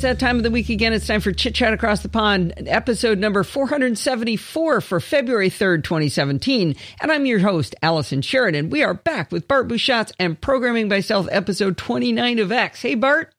[0.00, 0.94] it's that time of the week again.
[0.94, 6.74] It's time for Chit Chat Across the Pond, episode number 474 for February 3rd, 2017.
[7.02, 8.70] And I'm your host, Allison Sheridan.
[8.70, 12.80] We are back with Bart Busschots and Programming by Stealth, episode 29 of X.
[12.80, 13.34] Hey, Bart.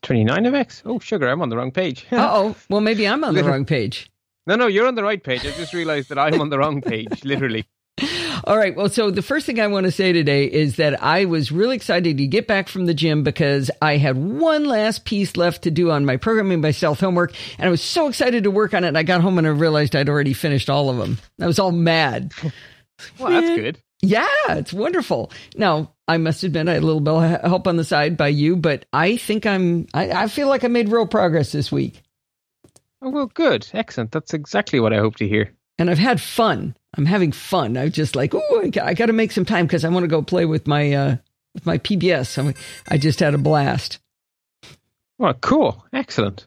[0.00, 0.82] 29 of X?
[0.86, 2.06] Oh, sugar, I'm on the wrong page.
[2.10, 2.56] uh oh.
[2.70, 4.10] Well, maybe I'm on the wrong page.
[4.46, 5.44] No, no, you're on the right page.
[5.44, 7.66] I just realized that I'm on the wrong page, literally.
[8.46, 8.76] All right.
[8.76, 11.74] Well, so the first thing I want to say today is that I was really
[11.74, 15.70] excited to get back from the gym because I had one last piece left to
[15.72, 17.34] do on my programming by stealth homework.
[17.58, 18.88] And I was so excited to work on it.
[18.88, 21.18] And I got home and I realized I'd already finished all of them.
[21.40, 22.32] I was all mad.
[23.18, 23.82] well, that's good.
[24.00, 25.32] Yeah, it's wonderful.
[25.56, 28.28] Now, I must admit, I had a little bit of help on the side by
[28.28, 32.00] you, but I think I'm, I, I feel like I made real progress this week.
[33.02, 33.66] Oh, well, good.
[33.72, 34.12] Excellent.
[34.12, 35.52] That's exactly what I hope to hear.
[35.78, 36.76] And I've had fun.
[36.96, 37.76] I'm having fun.
[37.76, 40.22] I'm just like, oh, I, got to make some time because I want to go
[40.22, 41.16] play with my uh,
[41.54, 42.26] with my PBS.
[42.26, 42.52] So
[42.88, 43.98] I just had a blast.
[45.18, 46.46] Well, cool, excellent.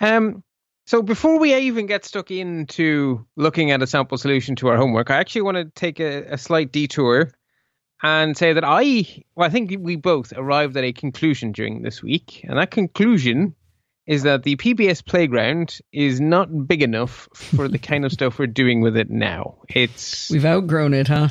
[0.00, 0.42] Um,
[0.86, 5.10] so before we even get stuck into looking at a sample solution to our homework,
[5.10, 7.32] I actually want to take a, a slight detour
[8.02, 12.02] and say that I, well, I think we both arrived at a conclusion during this
[12.02, 13.54] week, and that conclusion
[14.06, 18.46] is that the PBS playground is not big enough for the kind of stuff we're
[18.46, 19.58] doing with it now.
[19.68, 21.28] It's we've outgrown it, huh?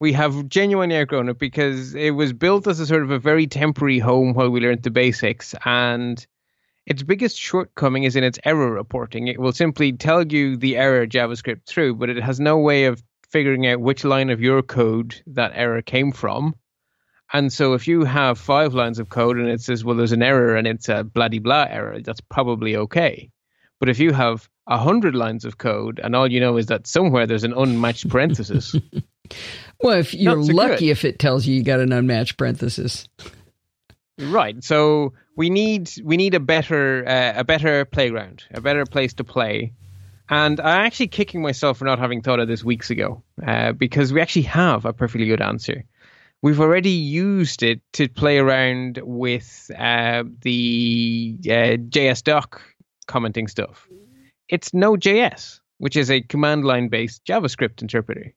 [0.00, 3.46] We have genuinely outgrown it because it was built as a sort of a very
[3.46, 6.24] temporary home while we learned the basics, and
[6.86, 9.28] its biggest shortcoming is in its error reporting.
[9.28, 13.02] It will simply tell you the error JavaScript threw, but it has no way of
[13.30, 16.54] figuring out which line of your code that error came from
[17.32, 20.22] and so if you have five lines of code and it says, well, there's an
[20.22, 23.30] error and it's a bloody blah error, that's probably okay.
[23.80, 26.86] But if you have a hundred lines of code and all you know is that
[26.86, 28.76] somewhere there's an unmatched parenthesis.
[29.82, 30.92] well, if you're so lucky good.
[30.92, 33.08] if it tells you you got an unmatched parenthesis.
[34.20, 34.62] Right.
[34.62, 39.24] So we need we need a better uh, a better playground, a better place to
[39.24, 39.72] play.
[40.28, 44.12] And I'm actually kicking myself for not having thought of this weeks ago, uh, because
[44.12, 45.84] we actually have a perfectly good answer
[46.42, 52.60] we've already used it to play around with uh, the uh, JSDoc
[53.06, 53.88] commenting stuff.
[54.48, 58.34] It's Node.js, which is a command line based JavaScript interpreter.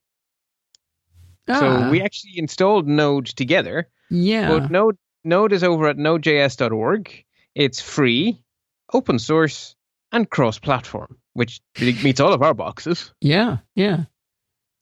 [1.47, 1.59] Ah.
[1.59, 3.89] So we actually installed Node together.
[4.09, 4.49] Yeah.
[4.49, 7.25] But Node Node is over at nodejs.org.
[7.55, 8.41] It's free,
[8.93, 9.75] open source,
[10.11, 13.11] and cross platform, which meets all of our boxes.
[13.21, 14.05] Yeah, yeah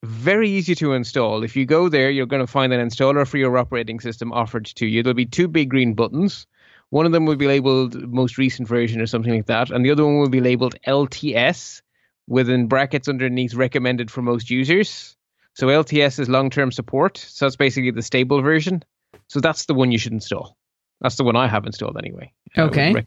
[0.04, 1.44] very easy to install.
[1.44, 4.66] If you go there, you're going to find an installer for your operating system offered
[4.66, 5.02] to you.
[5.02, 6.46] There'll be two big green buttons.
[6.90, 9.92] One of them will be labeled most recent version or something like that, and the
[9.92, 11.82] other one will be labeled LTS
[12.28, 15.16] within brackets underneath recommended for most users.
[15.56, 17.18] So LTS is long term support.
[17.18, 18.84] So that's basically the stable version.
[19.28, 20.58] So that's the one you should install.
[21.02, 22.32] That's the one I have installed anyway.
[22.58, 23.06] Okay.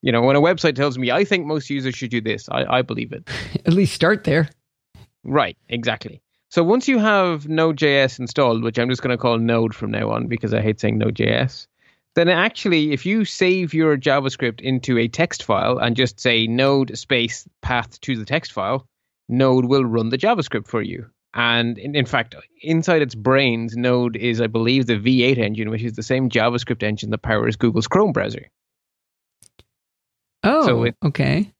[0.00, 2.78] You know, when a website tells me I think most users should do this, I,
[2.78, 3.28] I believe it.
[3.66, 4.48] At least start there.
[5.24, 6.22] Right, exactly.
[6.50, 10.10] So once you have Node.js installed, which I'm just going to call Node from now
[10.10, 11.66] on because I hate saying Node.js,
[12.14, 16.96] then actually, if you save your JavaScript into a text file and just say node
[16.96, 18.86] space path to the text file,
[19.28, 21.06] Node will run the JavaScript for you.
[21.34, 25.82] And in, in fact, inside its brains, Node is, I believe, the V8 engine, which
[25.82, 28.48] is the same JavaScript engine that powers Google's Chrome browser.
[30.44, 31.52] Oh, so it, okay.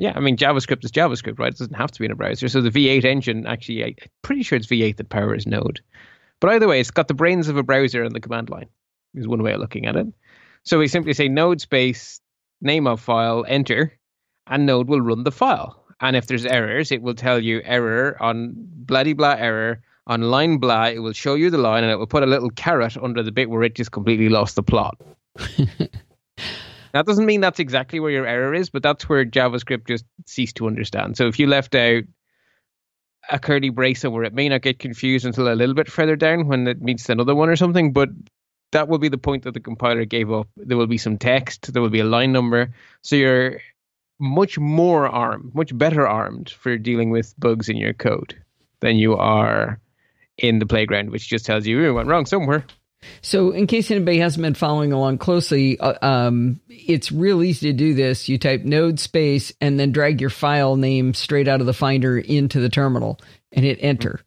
[0.00, 1.52] Yeah, I mean JavaScript is JavaScript, right?
[1.52, 2.48] It doesn't have to be in a browser.
[2.48, 5.80] So the V8 engine, actually, I'm pretty sure it's V8 that powers Node.
[6.40, 8.68] But either way, it's got the brains of a browser on the command line.
[9.14, 10.06] Is one way of looking at it.
[10.62, 12.20] So we simply say node space
[12.62, 13.92] name of file enter,
[14.46, 15.84] and Node will run the file.
[16.00, 20.56] And if there's errors, it will tell you error on bloody blah error on line
[20.58, 20.86] blah.
[20.86, 23.32] It will show you the line, and it will put a little caret under the
[23.32, 24.98] bit where it just completely lost the plot.
[26.92, 30.56] That doesn't mean that's exactly where your error is, but that's where JavaScript just ceased
[30.56, 31.16] to understand.
[31.16, 32.04] So if you left out
[33.30, 36.48] a curly brace somewhere, it may not get confused until a little bit further down
[36.48, 38.08] when it meets another one or something, but
[38.72, 40.48] that will be the point that the compiler gave up.
[40.56, 42.72] There will be some text, there will be a line number.
[43.02, 43.60] So you're
[44.18, 48.40] much more armed, much better armed for dealing with bugs in your code
[48.80, 49.80] than you are
[50.38, 52.64] in the playground, which just tells you it went wrong somewhere.
[53.22, 57.76] So, in case anybody hasn't been following along closely, uh, um, it's real easy to
[57.76, 58.28] do this.
[58.28, 62.18] You type node space and then drag your file name straight out of the Finder
[62.18, 63.18] into the terminal
[63.52, 64.20] and hit enter.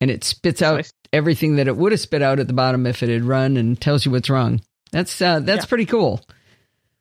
[0.00, 3.02] And it spits out everything that it would have spit out at the bottom if
[3.02, 4.60] it had run and tells you what's wrong.
[4.92, 5.68] That's uh, that's yeah.
[5.68, 6.20] pretty cool.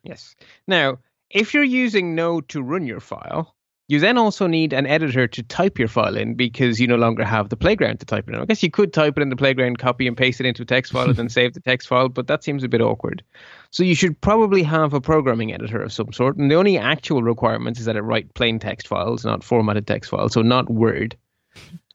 [0.03, 0.35] Yes.
[0.67, 3.55] Now, if you're using Node to run your file,
[3.87, 7.23] You then also need an editor to type your file in because you no longer
[7.23, 8.41] have the playground to type it in.
[8.41, 10.65] I guess you could type it in the playground, copy and paste it into a
[10.65, 13.23] text file, and then save the text file, but that seems a bit awkward.
[13.69, 16.37] So you should probably have a programming editor of some sort.
[16.37, 20.09] And the only actual requirement is that it write plain text files, not formatted text
[20.09, 21.15] files, so not Word.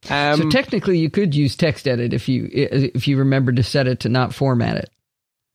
[0.08, 4.00] Um, so technically, you could use TextEdit if you if you remember to set it
[4.00, 4.90] to not format it.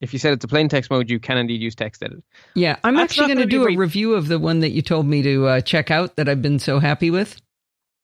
[0.05, 2.23] If you set it to plain text mode, you can indeed use text edit.
[2.53, 5.07] Yeah, I'm That's actually going to do a review of the one that you told
[5.07, 7.41] me to uh, check out that I've been so happy with.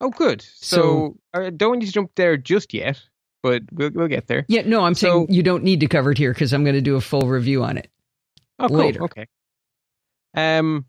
[0.01, 0.42] Oh, good.
[0.42, 3.00] So, so I don't want you to jump there just yet,
[3.44, 4.45] but we'll we'll get there.
[4.48, 6.74] Yeah, no, I'm so, saying you don't need to cover it here because I'm going
[6.74, 7.88] to do a full review on it.
[8.57, 8.77] Oh, cool.
[8.77, 9.04] Later.
[9.04, 9.27] Okay.
[10.33, 10.86] Um,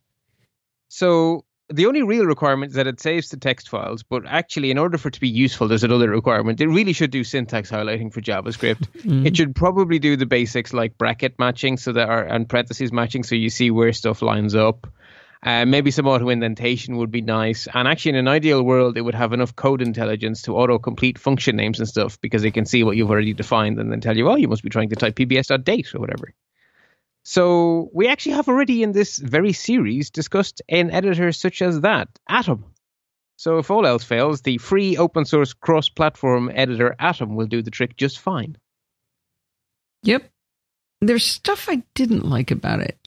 [0.89, 4.79] so the only real requirement is that it saves the text files, but actually, in
[4.79, 6.61] order for it to be useful, there's another requirement.
[6.61, 8.87] It really should do syntax highlighting for JavaScript.
[8.99, 9.27] mm-hmm.
[9.27, 13.25] It should probably do the basics like bracket matching, so that are and parentheses matching,
[13.25, 14.87] so you see where stuff lines up.
[15.45, 17.67] Uh, maybe some auto indentation would be nice.
[17.75, 21.19] And actually, in an ideal world, it would have enough code intelligence to auto complete
[21.19, 24.17] function names and stuff because it can see what you've already defined and then tell
[24.17, 26.33] you, oh, you must be trying to type pbs.date or whatever.
[27.25, 32.09] So we actually have already in this very series discussed an editor such as that,
[32.29, 32.65] Atom.
[33.37, 37.71] So if all else fails, the free open source cross-platform editor Atom will do the
[37.71, 38.57] trick just fine.
[40.03, 40.31] Yep.
[41.01, 42.99] There's stuff I didn't like about it.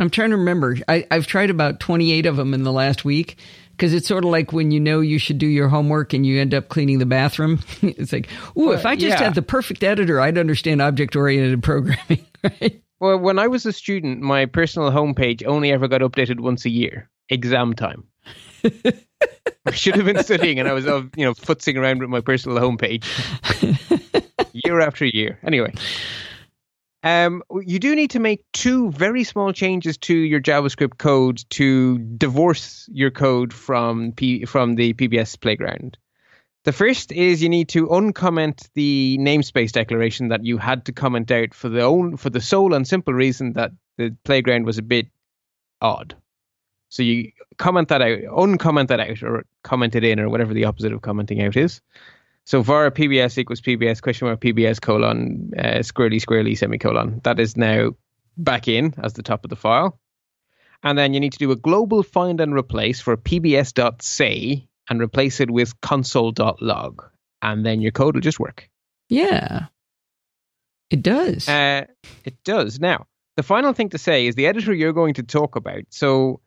[0.00, 0.78] I'm trying to remember.
[0.88, 3.36] I, have tried about 28 of them in the last week,
[3.80, 6.38] because it's sort of like when you know you should do your homework and you
[6.38, 7.60] end up cleaning the bathroom.
[7.82, 9.24] it's like, ooh, if I just yeah.
[9.24, 12.82] had the perfect editor, I'd understand object oriented programming, right?
[13.00, 16.68] Well, when I was a student, my personal homepage only ever got updated once a
[16.68, 18.04] year, exam time.
[18.62, 22.20] I should have been studying, and I was, uh, you know, futzing around with my
[22.20, 23.06] personal homepage
[24.52, 25.38] year after year.
[25.42, 25.72] Anyway,
[27.02, 31.98] um, you do need to make two very small changes to your JavaScript code to
[31.98, 35.96] divorce your code from P- from the PBS playground.
[36.64, 41.30] The first is you need to uncomment the namespace declaration that you had to comment
[41.30, 44.82] out for the own for the sole and simple reason that the playground was a
[44.82, 45.06] bit
[45.80, 46.14] odd.
[46.90, 50.66] So you comment that out, uncomment that out, or comment it in, or whatever the
[50.66, 51.80] opposite of commenting out is.
[52.46, 57.20] So var PBS equals PBS question mark PBS colon uh, squirrely squirrely semicolon.
[57.24, 57.90] That is now
[58.36, 59.98] back in as the top of the file.
[60.82, 65.40] And then you need to do a global find and replace for pbs.say and replace
[65.40, 67.04] it with console.log.
[67.42, 68.68] And then your code will just work.
[69.08, 69.66] Yeah.
[70.90, 71.48] It does.
[71.48, 71.84] Uh,
[72.24, 72.80] it does.
[72.80, 73.06] Now,
[73.36, 75.82] the final thing to say is the editor you're going to talk about.
[75.90, 76.40] So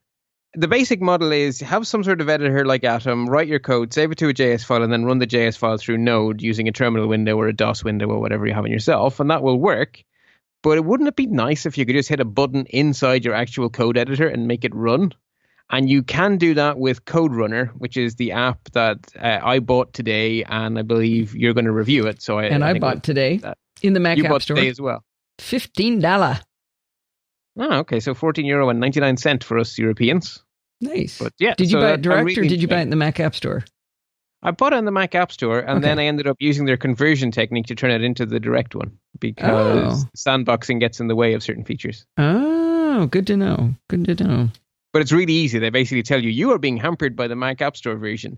[0.56, 4.12] the basic model is have some sort of editor like Atom, write your code, save
[4.12, 6.72] it to a JS file, and then run the JS file through Node using a
[6.72, 9.60] terminal window or a DOS window or whatever you have in yourself, and that will
[9.60, 10.04] work.
[10.62, 13.70] But wouldn't it be nice if you could just hit a button inside your actual
[13.70, 15.14] code editor and make it run?
[15.70, 19.60] And you can do that with Code Runner, which is the app that uh, I
[19.60, 22.22] bought today, and I believe you're going to review it.
[22.22, 23.58] So I and I, I bought today that.
[23.82, 25.04] in the Mac you App Store today as well.
[25.40, 26.40] Fifteen dollar.
[27.58, 28.00] Oh, okay.
[28.00, 30.44] So 14 euro and 99 cent for us Europeans.
[30.82, 31.20] Nice.
[31.20, 31.54] But yeah.
[31.56, 33.20] Did you so buy it direct really or did you buy it in the Mac
[33.20, 33.64] App Store?
[34.42, 35.88] I bought it in the Mac App Store and okay.
[35.88, 38.98] then I ended up using their conversion technique to turn it into the direct one
[39.20, 40.10] because oh.
[40.18, 42.06] sandboxing gets in the way of certain features.
[42.18, 43.74] Oh, good to know.
[43.88, 44.50] Good to know.
[44.92, 45.60] But it's really easy.
[45.60, 48.38] They basically tell you you are being hampered by the Mac App Store version.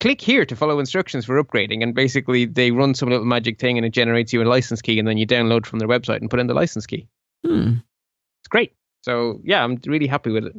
[0.00, 3.76] Click here to follow instructions for upgrading, and basically they run some little magic thing
[3.76, 6.30] and it generates you a license key, and then you download from their website and
[6.30, 7.06] put in the license key.
[7.44, 7.74] Hmm.
[8.44, 8.74] It's great.
[9.00, 10.54] So yeah, I'm really happy with it.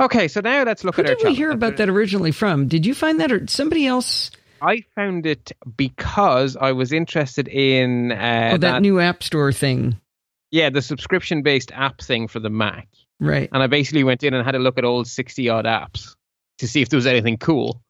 [0.00, 1.14] Okay, so now let's look Who at our.
[1.14, 2.66] Who did we hear about that originally from?
[2.66, 4.32] Did you find that, or somebody else?
[4.60, 9.52] I found it because I was interested in uh, oh, that, that new App Store
[9.52, 10.00] thing.
[10.50, 12.88] Yeah, the subscription-based app thing for the Mac.
[13.20, 13.48] Right.
[13.52, 16.16] And I basically went in and had a look at all sixty odd apps
[16.58, 17.80] to see if there was anything cool.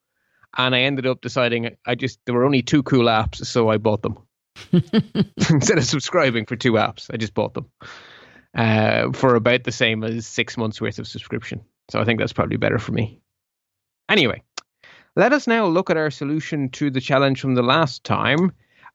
[0.56, 3.78] And I ended up deciding I just there were only two cool apps, so I
[3.78, 4.18] bought them.
[5.50, 7.70] Instead of subscribing for two apps, I just bought them
[8.54, 11.60] uh, for about the same as six months worth of subscription.
[11.90, 13.20] So I think that's probably better for me.
[14.08, 14.42] Anyway,
[15.16, 18.52] let us now look at our solution to the challenge from the last time.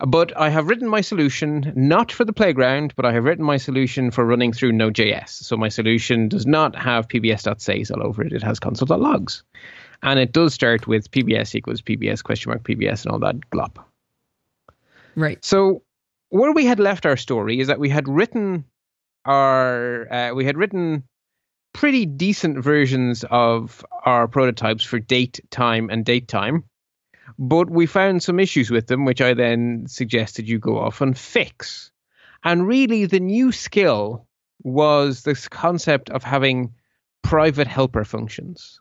[0.07, 3.57] But I have written my solution not for the playground, but I have written my
[3.57, 5.27] solution for running through Node.js.
[5.29, 8.31] So my solution does not have pbs.says all over it.
[8.31, 9.43] It has console.logs.
[10.01, 13.83] And it does start with pbs equals pbs question mark pbs and all that glop.
[15.15, 15.43] Right.
[15.43, 15.83] So
[16.29, 18.63] where we had left our story is that we had written
[19.29, 21.03] our uh, we had written
[21.73, 26.63] pretty decent versions of our prototypes for date time and date time
[27.37, 31.17] but we found some issues with them which i then suggested you go off and
[31.17, 31.91] fix
[32.43, 34.25] and really the new skill
[34.63, 36.73] was this concept of having
[37.21, 38.79] private helper functions,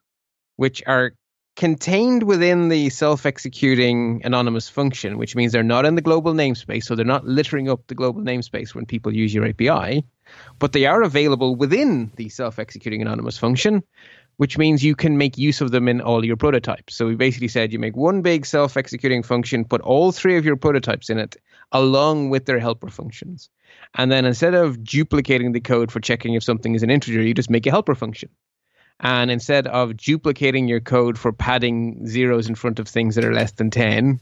[0.57, 1.13] which are
[1.57, 6.85] contained within the self executing anonymous function, which means they're not in the global namespace.
[6.85, 10.05] So they're not littering up the global namespace when people use your API,
[10.59, 13.83] but they are available within the self executing anonymous function,
[14.37, 16.95] which means you can make use of them in all your prototypes.
[16.95, 20.45] So we basically said you make one big self executing function, put all three of
[20.45, 21.37] your prototypes in it
[21.73, 23.51] along with their helper functions.
[23.95, 27.35] And then instead of duplicating the code for checking if something is an integer, you
[27.35, 28.31] just make a helper function.
[29.01, 33.35] And instead of duplicating your code for padding zeros in front of things that are
[33.35, 34.21] less than 10,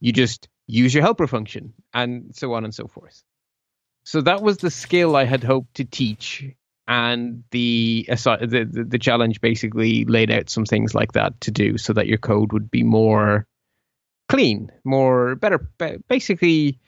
[0.00, 3.22] you just use your helper function and so on and so forth.
[4.10, 6.44] So that was the skill I had hoped to teach.
[6.88, 11.78] And the, the, the, the challenge basically laid out some things like that to do
[11.78, 13.46] so that your code would be more
[14.28, 15.60] clean, more better,
[16.08, 16.80] basically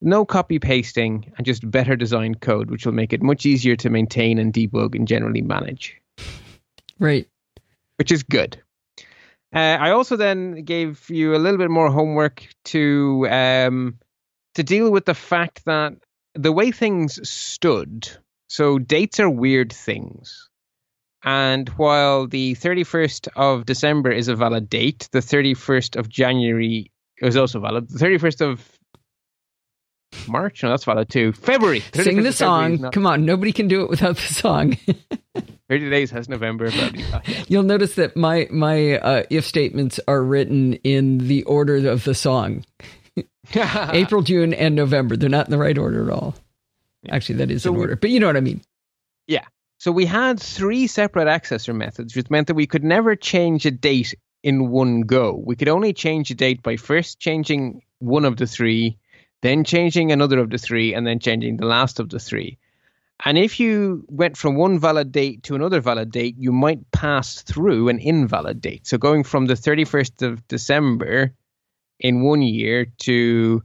[0.00, 3.88] no copy pasting and just better designed code, which will make it much easier to
[3.88, 5.96] maintain and debug and generally manage.
[6.98, 7.28] Right.
[7.94, 8.60] Which is good.
[9.54, 13.98] Uh, I also then gave you a little bit more homework to um,
[14.56, 15.92] to deal with the fact that
[16.36, 18.08] the way things stood.
[18.48, 20.48] So dates are weird things.
[21.24, 27.36] And while the 31st of December is a valid date, the 31st of January is
[27.36, 27.88] also valid.
[27.88, 28.78] The 31st of
[30.28, 30.62] March?
[30.62, 31.32] No, that's valid too.
[31.32, 31.82] February.
[31.92, 32.80] Sing the song.
[32.80, 32.92] Not...
[32.92, 34.76] Come on, nobody can do it without the song.
[35.68, 36.70] 30 days has November.
[37.48, 42.14] You'll notice that my my uh, if statements are written in the order of the
[42.14, 42.64] song.
[43.54, 45.16] April, June, and November.
[45.16, 46.34] They're not in the right order at all.
[47.08, 48.60] Actually, that is so in order, but you know what I mean.
[49.26, 49.44] Yeah.
[49.78, 53.70] So we had three separate accessor methods, which meant that we could never change a
[53.70, 55.40] date in one go.
[55.44, 58.96] We could only change a date by first changing one of the three,
[59.42, 62.58] then changing another of the three, and then changing the last of the three.
[63.24, 67.42] And if you went from one valid date to another valid date, you might pass
[67.42, 68.86] through an invalid date.
[68.86, 71.32] So going from the 31st of December
[71.98, 73.62] in one year to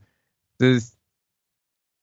[0.60, 0.86] the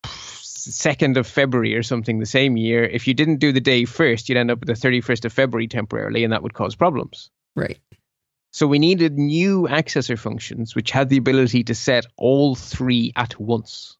[0.04, 4.28] 2nd of February or something the same year, if you didn't do the day first,
[4.28, 7.30] you'd end up with the 31st of February temporarily, and that would cause problems.
[7.56, 7.78] Right.
[8.50, 13.38] So we needed new accessor functions which had the ability to set all three at
[13.38, 13.96] once.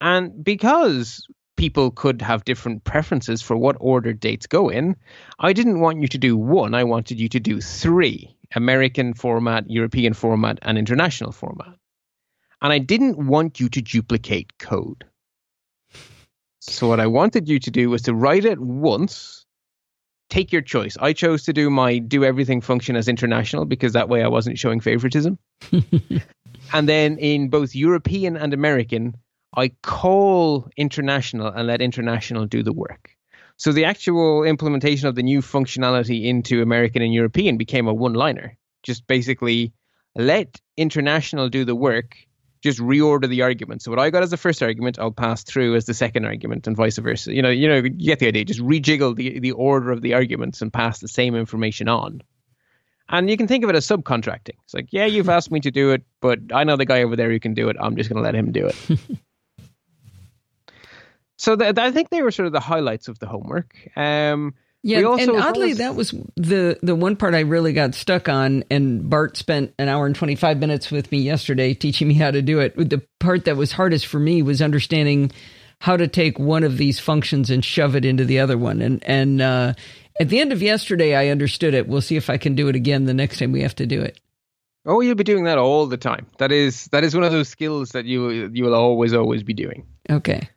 [0.00, 1.26] And because
[1.58, 4.96] people could have different preferences for what order dates go in.
[5.38, 9.70] I didn't want you to do one, I wanted you to do three American format,
[9.70, 11.74] European format, and international format.
[12.60, 15.04] And I didn't want you to duplicate code.
[16.60, 19.44] So, what I wanted you to do was to write it once.
[20.28, 20.96] Take your choice.
[21.00, 24.58] I chose to do my do everything function as international because that way I wasn't
[24.58, 25.38] showing favoritism.
[26.72, 29.14] and then in both European and American,
[29.56, 33.16] I call international and let international do the work.
[33.58, 38.14] So the actual implementation of the new functionality into American and European became a one
[38.14, 38.56] liner.
[38.84, 39.72] Just basically
[40.14, 42.16] let international do the work,
[42.62, 43.82] just reorder the argument.
[43.82, 46.68] So what I got as the first argument, I'll pass through as the second argument
[46.68, 47.34] and vice versa.
[47.34, 48.44] You know, you know, you get the idea.
[48.44, 52.22] Just rejiggle the, the order of the arguments and pass the same information on.
[53.08, 54.54] And you can think of it as subcontracting.
[54.64, 57.16] It's like, yeah, you've asked me to do it, but I know the guy over
[57.16, 57.76] there who can do it.
[57.80, 58.76] I'm just going to let him do it.
[61.38, 63.74] so th- I think they were sort of the highlights of the homework.
[63.96, 68.28] Um, yeah, also, and oddly, that was the the one part I really got stuck
[68.28, 68.64] on.
[68.70, 72.30] And Bart spent an hour and twenty five minutes with me yesterday teaching me how
[72.30, 72.76] to do it.
[72.76, 75.32] The part that was hardest for me was understanding
[75.80, 78.80] how to take one of these functions and shove it into the other one.
[78.80, 79.74] And and uh,
[80.20, 81.88] at the end of yesterday, I understood it.
[81.88, 84.00] We'll see if I can do it again the next time we have to do
[84.00, 84.20] it.
[84.86, 86.26] Oh, you'll be doing that all the time.
[86.38, 89.54] That is that is one of those skills that you you will always always be
[89.54, 89.86] doing.
[90.08, 90.48] Okay.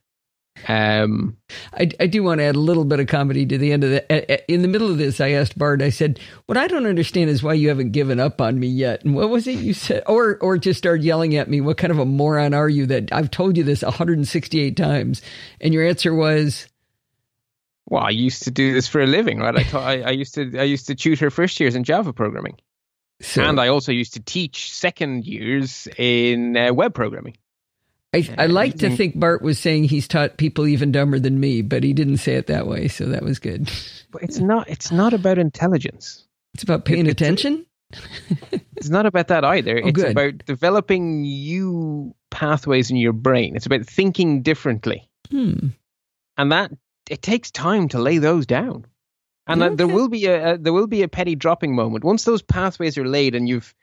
[0.67, 1.37] Um,
[1.73, 3.89] I, I do want to add a little bit of comedy to the end of
[3.89, 4.51] the.
[4.51, 5.81] In the middle of this, I asked Bart.
[5.81, 9.03] I said, "What I don't understand is why you haven't given up on me yet."
[9.03, 10.03] And what was it you said?
[10.07, 11.61] Or or just started yelling at me?
[11.61, 12.85] What kind of a moron are you?
[12.85, 15.21] That I've told you this 168 times,
[15.59, 16.67] and your answer was,
[17.89, 19.55] "Well, I used to do this for a living, right?
[19.55, 22.57] I, taught, I, I used to I used to tutor first years in Java programming."
[23.21, 27.37] So, and I also used to teach second years in uh, web programming.
[28.13, 31.61] I, I like to think Bart was saying he's taught people even dumber than me,
[31.61, 33.71] but he didn't say it that way, so that was good.
[34.11, 34.69] But it's not.
[34.69, 36.27] It's not about intelligence.
[36.53, 37.65] It's about paying it, attention.
[38.75, 39.77] It's not about that either.
[39.77, 40.11] Oh, it's good.
[40.11, 43.55] about developing new pathways in your brain.
[43.55, 45.67] It's about thinking differently, hmm.
[46.37, 46.71] and that
[47.09, 48.85] it takes time to lay those down.
[49.47, 49.75] And okay.
[49.75, 52.97] there will be a, a there will be a petty dropping moment once those pathways
[52.97, 53.73] are laid, and you've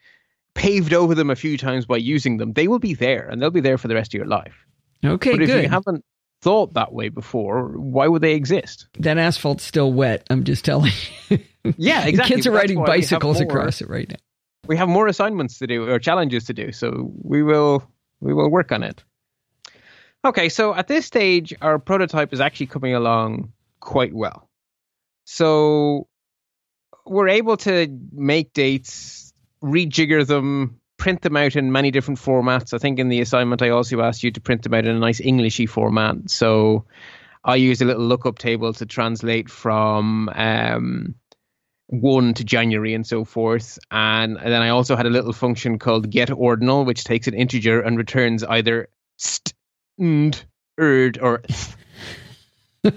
[0.59, 3.50] paved over them a few times by using them, they will be there and they'll
[3.50, 4.67] be there for the rest of your life.
[5.05, 5.62] Okay, but if good.
[5.62, 6.05] you haven't
[6.43, 8.88] thought that way before, why would they exist?
[8.99, 10.27] That asphalt's still wet.
[10.31, 10.93] I'm just telling
[11.31, 11.38] you.
[11.77, 12.37] Yeah, exactly.
[12.37, 14.17] Kids are That's riding why we have bicycles more- across it right now.
[14.67, 17.83] We have more assignments to do or challenges to do, so we will
[18.21, 19.05] we will work on it.
[20.25, 24.49] Okay, so at this stage, our prototype is actually coming along quite well.
[25.25, 26.09] So
[27.05, 29.28] we're able to make dates,
[29.62, 32.75] rejigger them, print them out in many different formats.
[32.75, 34.99] I think in the assignment, I also asked you to print them out in a
[34.99, 36.31] nice Englishy format.
[36.31, 36.85] So
[37.45, 41.15] I used a little lookup table to translate from um,
[41.87, 43.79] one to January and so forth.
[43.91, 47.35] And, and then I also had a little function called get ordinal, which takes an
[47.35, 49.55] integer and returns either st,
[50.00, 50.45] nd,
[50.79, 51.43] erd, or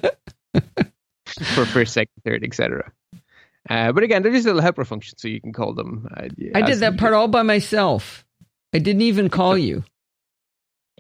[1.56, 2.92] for first, second, third, etc.
[3.72, 6.08] Uh, but again, they're just little helper functions, so you can call them.
[6.16, 8.26] Uh, I did that part all by myself.
[8.74, 9.84] I didn't even call you.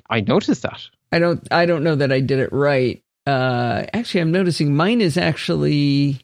[0.09, 0.81] I noticed that.
[1.11, 3.03] I don't I don't know that I did it right.
[3.27, 6.21] Uh actually I'm noticing mine is actually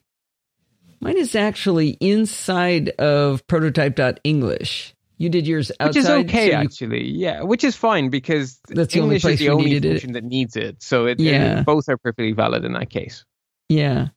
[1.00, 4.94] mine is actually inside of prototype.english.
[5.18, 5.88] You did yours outside.
[5.88, 7.04] Which is okay, so you- actually.
[7.10, 9.88] Yeah, which is fine because That's the only English place is the only needed it.
[9.94, 10.82] function that needs it.
[10.82, 11.60] So it, Yeah.
[11.60, 13.24] it- both are perfectly valid in that case.
[13.68, 14.08] Yeah.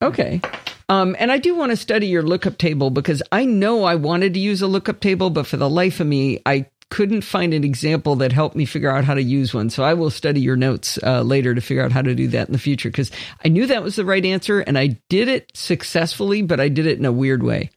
[0.00, 0.40] Okay.
[0.88, 4.34] Um, and I do want to study your lookup table because I know I wanted
[4.34, 7.64] to use a lookup table, but for the life of me, I couldn't find an
[7.64, 9.68] example that helped me figure out how to use one.
[9.68, 12.48] So I will study your notes uh, later to figure out how to do that
[12.48, 13.10] in the future because
[13.44, 16.86] I knew that was the right answer and I did it successfully, but I did
[16.86, 17.70] it in a weird way.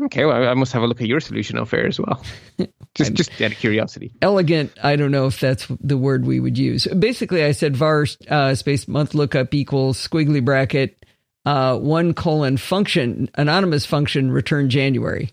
[0.00, 2.22] Okay, well, I must have a look at your solution out there as well.
[2.94, 4.12] just, just out of curiosity.
[4.22, 6.86] Elegant, I don't know if that's the word we would use.
[6.86, 11.04] Basically, I said var uh, space month lookup equals squiggly bracket
[11.44, 15.30] uh, one colon function anonymous function return January.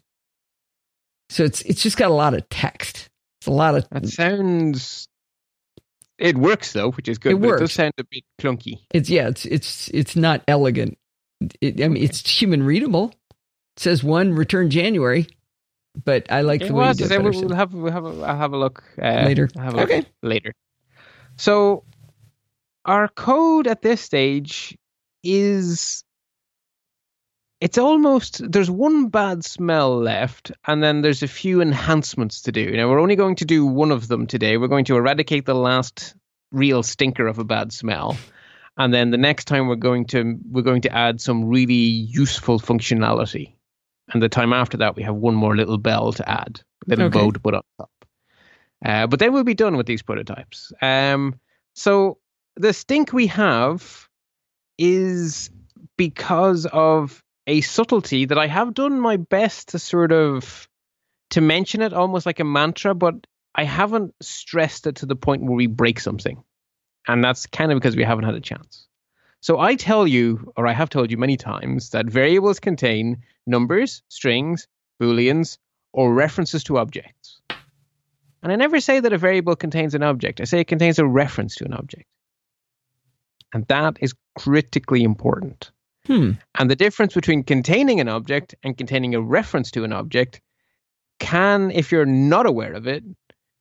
[1.30, 3.10] So it's it's just got a lot of text.
[3.42, 5.08] It's a lot of That sounds.
[6.18, 7.34] It works though, which is good.
[7.34, 8.80] It but It does sound a bit clunky.
[8.94, 10.98] it's yeah it's it's it's not elegant.
[11.60, 13.14] It, I mean it's human readable.
[13.76, 15.28] It says one return January,
[16.04, 18.22] but I like Okay, the well, way you did it we'll, have we'll have a,
[18.22, 19.50] I'll have a look uh, Later.
[19.58, 20.06] Have a look Okay.
[20.24, 20.54] later.
[21.38, 21.84] So
[22.86, 24.78] our code at this stage
[25.24, 26.04] is
[27.62, 32.72] it's almost there's one bad smell left and then there's a few enhancements to do
[32.72, 35.56] now we're only going to do one of them today we're going to eradicate the
[35.56, 36.16] last
[36.52, 38.16] real stinker of a bad smell
[38.78, 42.60] and then the next time we're going to we're going to add some really useful
[42.60, 43.54] functionality
[44.14, 47.20] and the time after that we have one more little bell to add little Okay.
[47.20, 47.92] bow to put on top
[48.86, 51.40] uh, but then we'll be done with these prototypes um,
[51.74, 52.18] so
[52.56, 54.08] the stink we have
[54.78, 55.50] is
[55.98, 60.68] because of a subtlety that I have done my best to sort of
[61.32, 63.16] to mention it almost like a mantra, but
[63.56, 66.44] I haven't stressed it to the point where we break something.
[67.08, 68.88] And that's kind of because we haven't had a chance.
[69.46, 74.02] So I tell you, or I have told you many times, that variables contain numbers,
[74.08, 74.68] strings,
[75.00, 75.60] booleans,
[75.94, 77.42] or references to objects.
[78.42, 80.42] And I never say that a variable contains an object.
[80.42, 82.10] I say it contains a reference to an object.
[83.54, 85.70] And that is critically important.
[86.08, 86.32] Hmm.
[86.58, 90.42] And the difference between containing an object and containing a reference to an object
[91.20, 93.04] can, if you're not aware of it,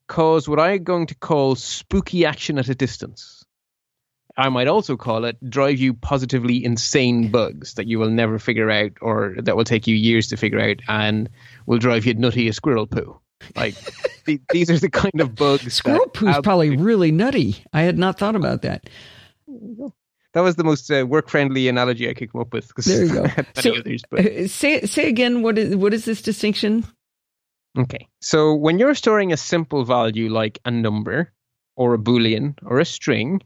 [0.08, 3.43] cause what I'm going to call spooky action at a distance.
[4.36, 8.70] I might also call it drive you positively insane bugs that you will never figure
[8.70, 11.28] out or that will take you years to figure out and
[11.66, 13.18] will drive you nutty as squirrel poo.
[13.54, 13.74] Like
[14.24, 15.74] the, these are the kind of bugs.
[15.74, 17.62] Squirrel poo is probably really nutty.
[17.72, 18.88] I had not thought about that.
[20.32, 22.72] That was the most uh, work-friendly analogy I could come up with.
[22.84, 23.24] There you go.
[23.24, 25.42] I had many So- others, but Uh, say say again.
[25.42, 26.84] What is what is this distinction?
[27.78, 28.08] Okay.
[28.20, 31.32] So when you're storing a simple value like a number
[31.76, 33.42] or a boolean or a string,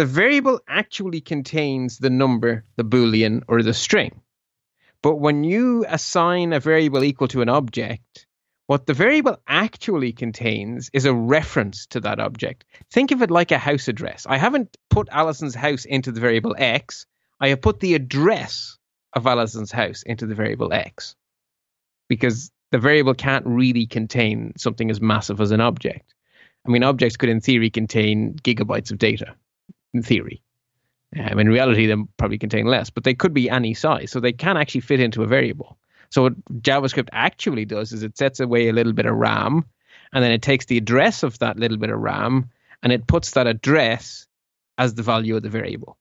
[0.00, 4.22] the variable actually contains the number, the boolean, or the string.
[5.02, 8.26] But when you assign a variable equal to an object,
[8.66, 12.64] what the variable actually contains is a reference to that object.
[12.90, 14.24] Think of it like a house address.
[14.26, 17.04] I haven't put Allison's house into the variable x.
[17.38, 18.78] I have put the address
[19.12, 21.14] of Allison's house into the variable x.
[22.08, 26.14] Because the variable can't really contain something as massive as an object.
[26.66, 29.34] I mean, objects could, in theory, contain gigabytes of data,
[29.94, 30.42] in theory.
[31.18, 34.32] Um, in reality, they probably contain less, but they could be any size, so they
[34.32, 35.76] can actually fit into a variable.
[36.10, 39.64] So what JavaScript actually does is it sets away a little bit of RAM,
[40.12, 42.50] and then it takes the address of that little bit of RAM,
[42.82, 44.26] and it puts that address
[44.78, 45.98] as the value of the variable.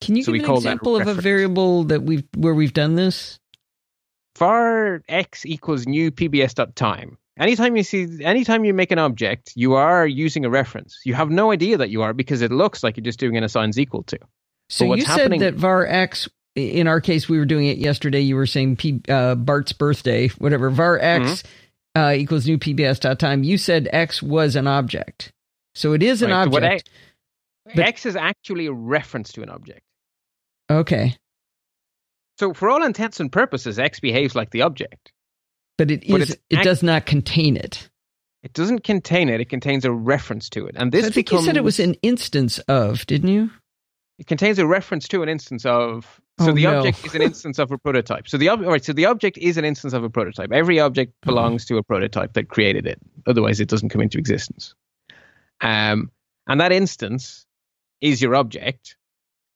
[0.00, 3.38] Can you So give an example of a variable that we've where we've done this?
[4.38, 7.18] var x equals new pbs.time.
[7.38, 11.00] Anytime you see, anytime you make an object, you are using a reference.
[11.04, 13.44] You have no idea that you are because it looks like you're just doing an
[13.44, 14.18] assigns equal to.
[14.68, 18.20] So you said that var x, in our case, we were doing it yesterday.
[18.20, 20.68] You were saying P, uh, Bart's birthday, whatever.
[20.70, 21.42] Var x
[21.94, 22.00] mm-hmm.
[22.00, 23.42] uh, equals new PBS dot time.
[23.42, 25.32] You said x was an object,
[25.74, 26.88] so it is an right, object.
[27.68, 29.82] So but, x is actually a reference to an object.
[30.70, 31.16] Okay.
[32.38, 35.12] So for all intents and purposes, x behaves like the object.
[35.78, 36.10] But it is.
[36.10, 37.88] But it does not contain it.
[38.42, 39.40] It doesn't contain it.
[39.40, 41.02] It contains a reference to it, and this.
[41.02, 43.50] So I think becomes, you said it was an instance of, didn't you?
[44.18, 46.20] It contains a reference to an instance of.
[46.40, 46.78] So oh, the no.
[46.78, 48.26] object is an instance of a prototype.
[48.26, 50.50] So the ob- right, So the object is an instance of a prototype.
[50.50, 51.30] Every object mm-hmm.
[51.30, 51.74] belongs mm-hmm.
[51.74, 52.98] to a prototype that created it.
[53.26, 54.74] Otherwise, it doesn't come into existence.
[55.60, 56.10] Um,
[56.48, 57.46] and that instance
[58.00, 58.96] is your object,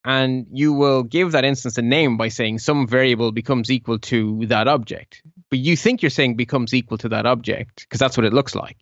[0.05, 4.47] and you will give that instance a name by saying some variable becomes equal to
[4.47, 5.23] that object.
[5.51, 8.55] But you think you're saying becomes equal to that object because that's what it looks
[8.55, 8.79] like.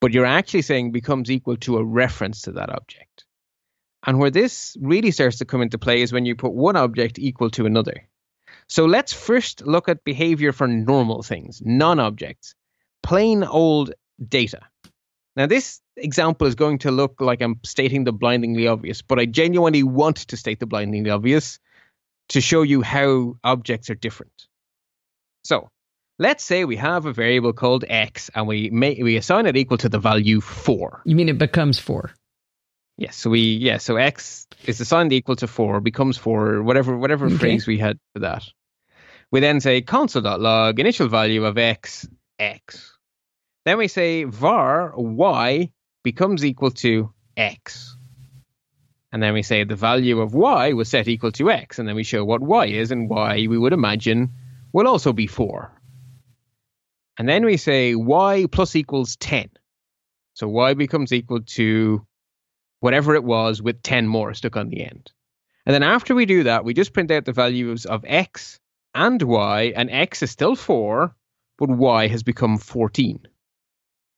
[0.00, 3.24] But you're actually saying becomes equal to a reference to that object.
[4.06, 7.18] And where this really starts to come into play is when you put one object
[7.18, 8.06] equal to another.
[8.68, 12.54] So let's first look at behavior for normal things, non objects,
[13.02, 13.92] plain old
[14.28, 14.60] data.
[15.34, 19.26] Now, this example is going to look like I'm stating the blindingly obvious, but I
[19.26, 21.58] genuinely want to state the blindingly obvious
[22.30, 24.32] to show you how objects are different.
[25.44, 25.70] So,
[26.18, 29.78] let's say we have a variable called x and we may, we assign it equal
[29.78, 31.02] to the value 4.
[31.04, 32.10] You mean it becomes 4?
[32.98, 37.26] Yes, so we yeah, so x is assigned equal to 4 becomes 4 whatever whatever
[37.26, 37.36] okay.
[37.36, 38.44] phrase we had for that.
[39.30, 42.96] We then say console.log initial value of x x
[43.66, 45.72] then we say var y
[46.04, 47.96] becomes equal to x.
[49.10, 51.80] And then we say the value of y was set equal to x.
[51.80, 54.30] And then we show what y is, and y we would imagine
[54.72, 55.72] will also be 4.
[57.18, 59.50] And then we say y plus equals 10.
[60.34, 62.06] So y becomes equal to
[62.80, 65.10] whatever it was with 10 more stuck on the end.
[65.64, 68.60] And then after we do that, we just print out the values of x
[68.94, 71.14] and y, and x is still 4,
[71.58, 73.26] but y has become 14.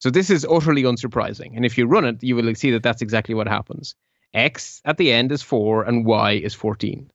[0.01, 1.57] So this is utterly unsurprising.
[1.57, 3.95] And if you run it, you will see that that's exactly what happens.
[4.35, 7.11] X at the end is 4 and Y is 14.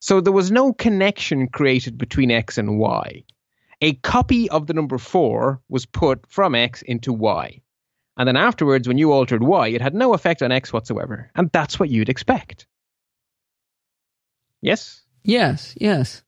[0.00, 3.24] So there was no connection created between X and Y.
[3.82, 7.60] A copy of the number 4 was put from X into Y.
[8.16, 11.30] And then afterwards, when you altered Y, it had no effect on X whatsoever.
[11.34, 12.66] And that's what you'd expect.
[14.62, 15.02] Yes?
[15.22, 16.22] Yes, yes.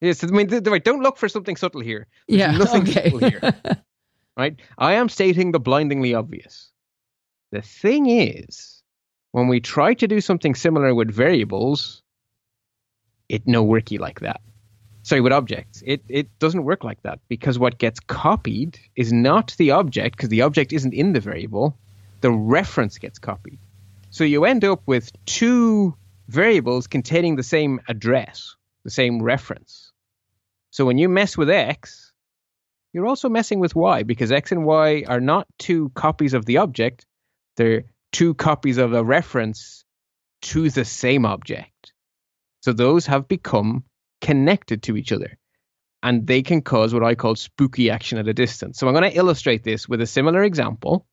[0.00, 2.06] Yes, I mean, th- th- don't look for something subtle here.
[2.28, 3.10] There's yeah, nothing okay.
[3.10, 3.54] subtle here.
[4.36, 4.60] right?
[4.78, 6.70] I am stating the blindingly obvious.
[7.52, 8.82] The thing is,
[9.32, 12.02] when we try to do something similar with variables,
[13.28, 14.40] it no worky like that.
[15.10, 19.56] Sorry, with objects, it it doesn't work like that because what gets copied is not
[19.58, 21.76] the object because the object isn't in the variable.
[22.20, 23.58] The reference gets copied.
[24.10, 25.96] So you end up with two
[26.28, 29.90] variables containing the same address, the same reference.
[30.70, 32.12] So when you mess with x,
[32.92, 36.58] you're also messing with y because x and y are not two copies of the
[36.58, 37.04] object,
[37.56, 39.84] they're two copies of a reference
[40.42, 41.94] to the same object.
[42.60, 43.82] So those have become
[44.20, 45.38] connected to each other
[46.02, 48.78] and they can cause what I call spooky action at a distance.
[48.78, 51.06] So I'm going to illustrate this with a similar example,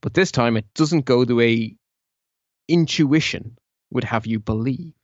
[0.00, 1.76] but this time it doesn't go the way
[2.68, 3.58] intuition
[3.90, 4.94] would have you believe.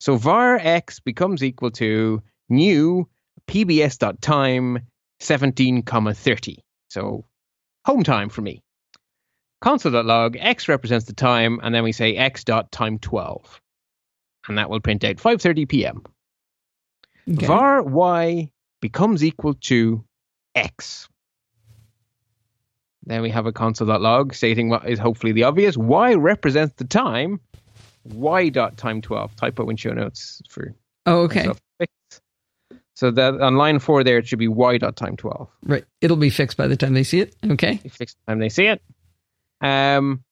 [0.00, 3.08] So var x becomes equal to new
[3.46, 4.78] pbs.time
[5.20, 6.58] 17 comma 30.
[6.88, 7.24] So
[7.84, 8.62] home time for me.
[9.60, 13.60] Console.log, x represents the time, and then we say x dot time 12.
[14.46, 16.02] And that will print out 5.30 p.m.
[17.30, 17.46] Okay.
[17.46, 20.04] var y becomes equal to
[20.54, 21.08] x.
[23.06, 25.76] Then we have a console.log stating what is hopefully the obvious.
[25.76, 27.40] Y represents the time.
[28.04, 29.36] Y dot time 12.
[29.36, 30.74] Typo in show notes for.
[31.06, 31.48] Oh, okay.
[32.94, 35.48] So that on line four there, it should be y dot time twelve.
[35.64, 35.84] Right.
[36.00, 37.34] It'll be fixed by the time they see it.
[37.44, 37.76] Okay.
[37.76, 38.82] Fixed by the time they see it.
[39.60, 40.22] Um,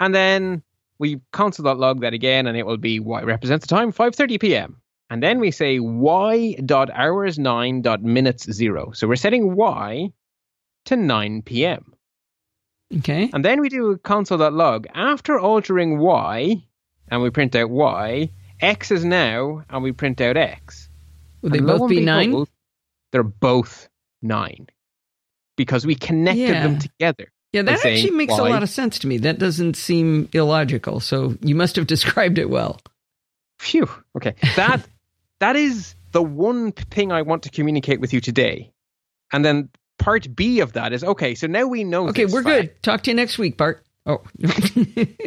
[0.00, 0.62] and then
[0.98, 4.80] we console.log that again, and it will be y represents the time five thirty p.m.
[5.08, 8.92] And then we say y dot hours nine dot minutes zero.
[8.92, 10.12] So we're setting y
[10.86, 11.94] to nine p.m.
[12.98, 13.30] Okay.
[13.32, 16.64] And then we do a console.log after altering y,
[17.08, 18.30] and we print out y.
[18.60, 20.88] X is now, and we print out x.
[21.42, 22.46] Would they both be nine?
[23.12, 23.88] they're both
[24.22, 24.66] nine
[25.56, 26.62] because we connected yeah.
[26.62, 27.32] them together.
[27.52, 28.48] Yeah, that actually makes why.
[28.48, 29.18] a lot of sense to me.
[29.18, 31.00] That doesn't seem illogical.
[31.00, 32.80] So you must have described it well.
[33.58, 33.88] Phew.
[34.16, 34.34] Okay.
[34.56, 34.86] That
[35.40, 38.72] that is the one thing I want to communicate with you today.
[39.32, 39.68] And then
[39.98, 41.34] part B of that is okay.
[41.34, 42.08] So now we know.
[42.08, 42.60] Okay, we're fact.
[42.62, 42.82] good.
[42.82, 43.82] Talk to you next week, Bart.
[44.08, 44.22] Oh,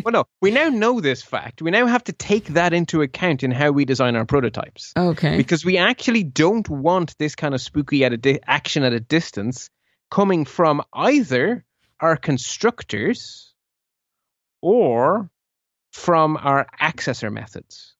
[0.06, 1.62] Well, no, we now know this fact.
[1.62, 4.94] We now have to take that into account in how we design our prototypes.
[4.96, 5.36] okay.
[5.36, 9.02] because we actually don't want this kind of spooky at a di- action at a
[9.02, 9.70] distance
[10.10, 11.66] coming from either
[12.00, 13.54] our constructors
[14.62, 15.30] or
[15.92, 17.96] from our accessor methods.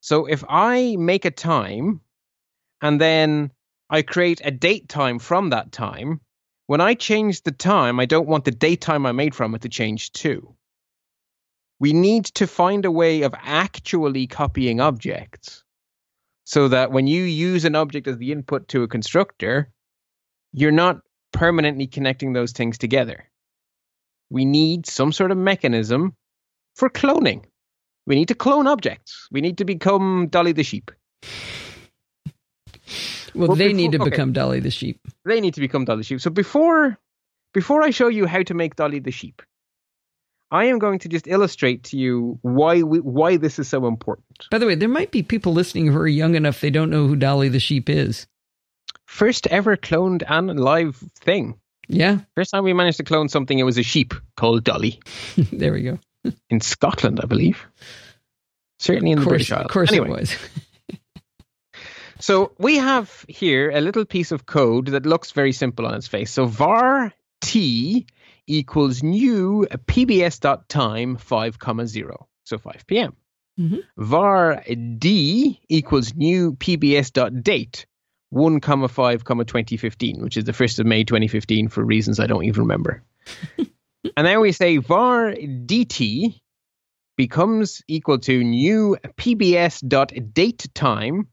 [0.00, 2.00] So if I make a time
[2.80, 3.50] and then
[3.90, 6.20] I create a date time from that time,
[6.66, 9.62] when I change the time, I don't want the date time I made from it
[9.62, 10.54] to change too.
[11.80, 15.64] We need to find a way of actually copying objects
[16.44, 19.70] so that when you use an object as the input to a constructor,
[20.52, 21.00] you're not
[21.32, 23.24] permanently connecting those things together.
[24.30, 26.14] We need some sort of mechanism
[26.74, 27.44] for cloning.
[28.10, 29.28] We need to clone objects.
[29.30, 30.90] We need to become Dolly the sheep.
[33.36, 34.10] well, well, they need to okay.
[34.10, 34.98] become Dolly the sheep.
[35.24, 36.20] They need to become Dolly the sheep.
[36.20, 36.98] So before
[37.54, 39.42] before I show you how to make Dolly the sheep,
[40.50, 44.48] I am going to just illustrate to you why we, why this is so important.
[44.50, 47.06] By the way, there might be people listening who are young enough they don't know
[47.06, 48.26] who Dolly the sheep is.
[49.06, 51.60] First ever cloned and live thing.
[51.86, 54.98] Yeah, First time we managed to clone something, it was a sheep called Dolly.
[55.52, 56.00] there we go.
[56.50, 57.66] in Scotland, I believe.
[58.78, 59.64] Certainly in Of the British Isles.
[59.66, 60.36] of course anyway, it was.
[62.20, 66.06] so we have here a little piece of code that looks very simple on its
[66.08, 66.30] face.
[66.30, 68.06] So var t
[68.46, 73.16] equals new pbs.time 5 comma 0 so 5 p.m
[73.58, 73.82] Mhm.
[73.96, 74.62] var
[74.98, 77.86] d equals new pbs.date
[78.30, 82.26] 1 comma 5 comma 2015 which is the 1st of may 2015 for reasons i
[82.26, 83.02] don't even remember
[84.16, 86.40] and then we say var dt
[87.16, 91.26] becomes equal to new pbs pbs.date time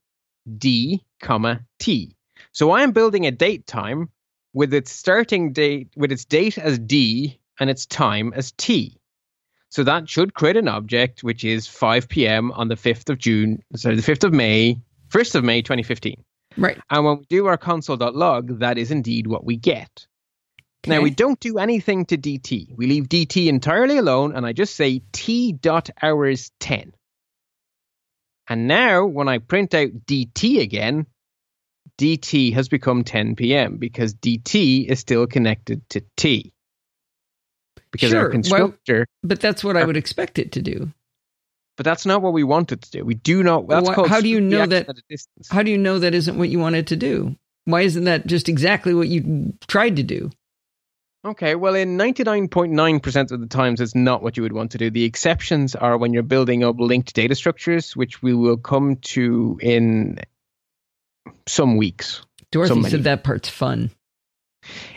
[0.57, 2.15] d comma t.
[2.51, 4.09] So i'm building a date time
[4.53, 8.97] with its starting date with its date as d and its time as t.
[9.69, 13.63] So that should create an object which is 5 p.m on the 5th of june
[13.75, 16.23] sorry the 5th of may 1st of may 2015
[16.57, 16.79] Right.
[16.89, 20.07] and when we do our console.log that is indeed what we get
[20.85, 24.75] now we don't do anything to dt we leave dt entirely alone and i just
[24.75, 26.93] say t dot hours 10
[28.47, 31.05] and now when i print out dt again
[31.97, 36.53] dt has become 10 p.m because dt is still connected to t.
[37.91, 40.91] Because Sure, our well- constructor But that's what I would expect it to do.
[41.77, 43.05] but that's not what we want it to do.
[43.05, 44.87] We do not that's how do you know that-
[45.49, 47.35] How do you know that isn't what you wanted to do?
[47.65, 50.29] Why isn't that just exactly what you tried to do?
[51.27, 54.89] Okay, well, in 99.9% of the times, it's not what you would want to do.
[54.89, 59.59] The exceptions are when you're building up linked data structures, which we will come to
[59.61, 60.19] in
[61.45, 62.21] some weeks.
[62.51, 63.91] Dorothy said that part's fun.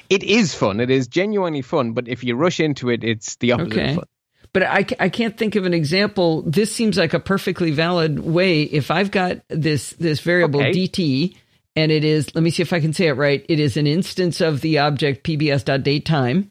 [0.08, 0.78] It is fun.
[0.78, 3.90] It is genuinely fun, but if you rush into it, it's the opposite Okay.
[3.90, 4.04] of fun.
[4.52, 6.42] But I, I can't think of an example.
[6.42, 8.62] This seems like a perfectly valid way.
[8.62, 10.72] If I've got this this variable Okay.
[10.88, 11.36] dt
[11.80, 13.44] and it is, let me see if I can say it right.
[13.48, 16.50] It is an instance of the object pbs.datetime.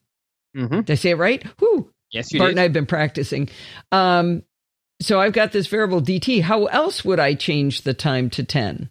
[0.57, 0.79] Mm-hmm.
[0.81, 1.43] Did I say it right?
[1.61, 1.89] Whoo!
[2.11, 2.57] Yes, you Bart did.
[2.57, 3.49] and I've been practicing.
[3.91, 4.43] Um,
[5.01, 6.41] so I've got this variable dt.
[6.41, 8.89] How else would I change the time to 10?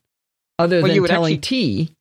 [0.58, 1.94] Other Well, than telling actually- t.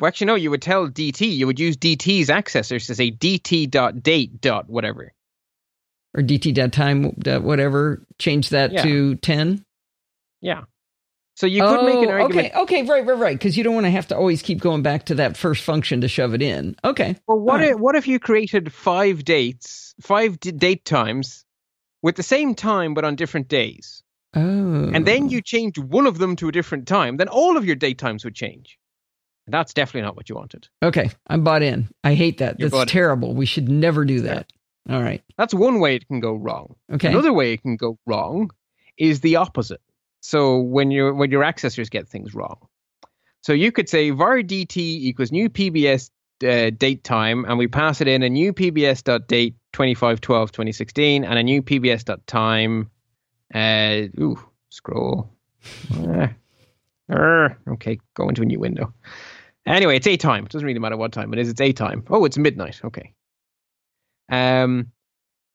[0.00, 4.40] Well, actually, no, you would tell DT, you would use DT's accessors to say DT.date
[4.40, 5.12] dot whatever.
[6.14, 8.82] or dt.time, dot whatever, change that Yeah.
[8.82, 9.64] to 10.
[10.40, 10.62] Yeah.
[11.34, 12.52] So you could make an Oh, argument.
[12.54, 13.38] Okay, okay, right, right, right.
[13.38, 16.02] Because you don't want to have to always keep going back to that first function
[16.02, 16.76] to shove it in.
[16.84, 17.16] Okay.
[17.26, 17.70] Well, what Alright.
[17.70, 21.44] if, what if you created five dates, five d- date times
[22.02, 24.02] with the same time but on different days?
[24.34, 24.40] Oh.
[24.40, 25.42] And then you oh.
[25.42, 28.34] change one of them to a different time, then all of your date times would
[28.34, 28.78] change.
[29.46, 30.68] And that's definitely not what you wanted.
[30.82, 31.88] Okay, I'm bought in.
[32.04, 32.60] I hate that.
[32.60, 32.92] You're That's bought in.
[32.92, 33.34] terrible.
[33.34, 34.52] We should never do that.
[34.88, 35.22] All right.
[35.36, 36.76] That's one way it can go wrong.
[36.92, 37.08] Okay.
[37.08, 38.50] Another way it can go wrong
[38.98, 39.80] is the opposite.
[40.22, 42.56] So when your when your accessors get things wrong.
[43.42, 46.10] So you could say var dt equals new PBS
[46.44, 50.52] uh, date time, and we pass it in a new PBS dot date 25 12
[50.52, 52.88] 2016 and a new PBS dot time.
[53.52, 54.38] Uh, ooh,
[54.70, 55.28] scroll.
[57.12, 58.94] Uh, okay, go into a new window.
[59.66, 60.44] Anyway, it's a time.
[60.44, 61.48] It doesn't really matter what time it is.
[61.48, 62.04] It's a time.
[62.08, 62.80] Oh, it's midnight.
[62.84, 63.12] Okay.
[64.30, 64.92] Um,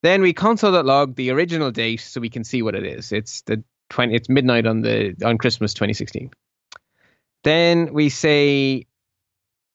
[0.04, 3.12] then we console.log the original date so we can see what it is.
[3.12, 6.32] It's the 20 it's midnight on the on Christmas 2016.
[7.44, 8.86] Then we say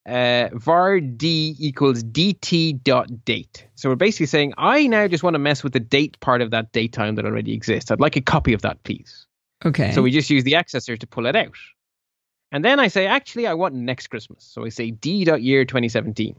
[0.06, 3.66] uh, var d equals dt dot date.
[3.76, 6.50] So we're basically saying I now just want to mess with the date part of
[6.50, 7.90] that date time that already exists.
[7.90, 9.26] I'd like a copy of that, please.
[9.64, 9.92] Okay.
[9.92, 11.56] So we just use the accessor to pull it out.
[12.50, 14.44] And then I say, actually, I want next Christmas.
[14.44, 16.34] So I say d dot year 2017.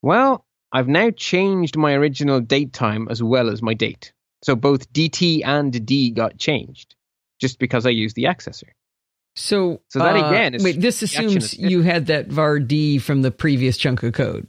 [0.00, 4.12] Well, I've now changed my original date time as well as my date.
[4.44, 6.94] So both dt and d got changed
[7.40, 8.68] just because I used the accessor.
[9.36, 10.78] So, So that uh, again is wait.
[10.78, 14.46] This assumes you had that var d from the previous chunk of code.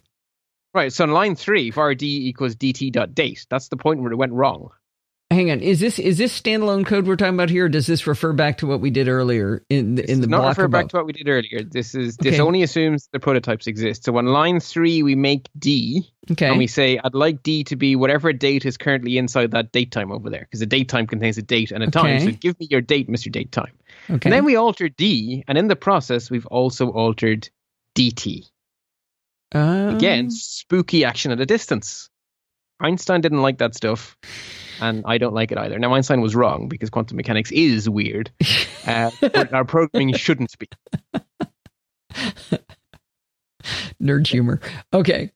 [0.74, 0.92] Right.
[0.92, 3.48] So on line three, var d equals dt.date.
[3.50, 4.72] That's the point where it went wrong.
[5.32, 7.66] Hang on, is this is this standalone code we're talking about here?
[7.66, 10.28] Or does this refer back to what we did earlier in the, This in the
[10.28, 10.84] not refer above?
[10.84, 11.64] back to what we did earlier.
[11.64, 14.04] This is this only assumes the prototypes exist.
[14.04, 17.76] So on line three, we make d okay, and we say I'd like d to
[17.76, 21.08] be whatever date is currently inside that date time over there because the date time
[21.08, 22.20] contains a date and a time.
[22.20, 23.32] So give me your date, Mr.
[23.32, 23.74] Date Time.
[24.10, 24.30] okay.
[24.30, 27.50] And then we alter d, and in the process, we've also altered
[27.96, 28.48] dt.
[29.54, 32.10] Um, Again, spooky action at a distance.
[32.80, 34.18] Einstein didn't like that stuff,
[34.82, 35.80] and I don't like it either.
[35.80, 38.32] Now, Einstein was wrong because quantum mechanics is weird,
[38.88, 40.68] uh, but our programming shouldn't be.
[44.02, 44.60] nerd humor.
[44.94, 45.32] Okay,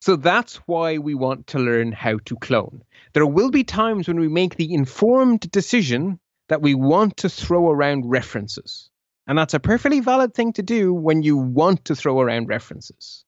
[0.00, 2.82] So that's why we want to learn how to clone.
[3.12, 7.70] There will be times when we make the informed decision that we want to throw
[7.70, 8.90] around references.
[9.26, 13.24] And that's a perfectly valid thing to do when you want to throw around references.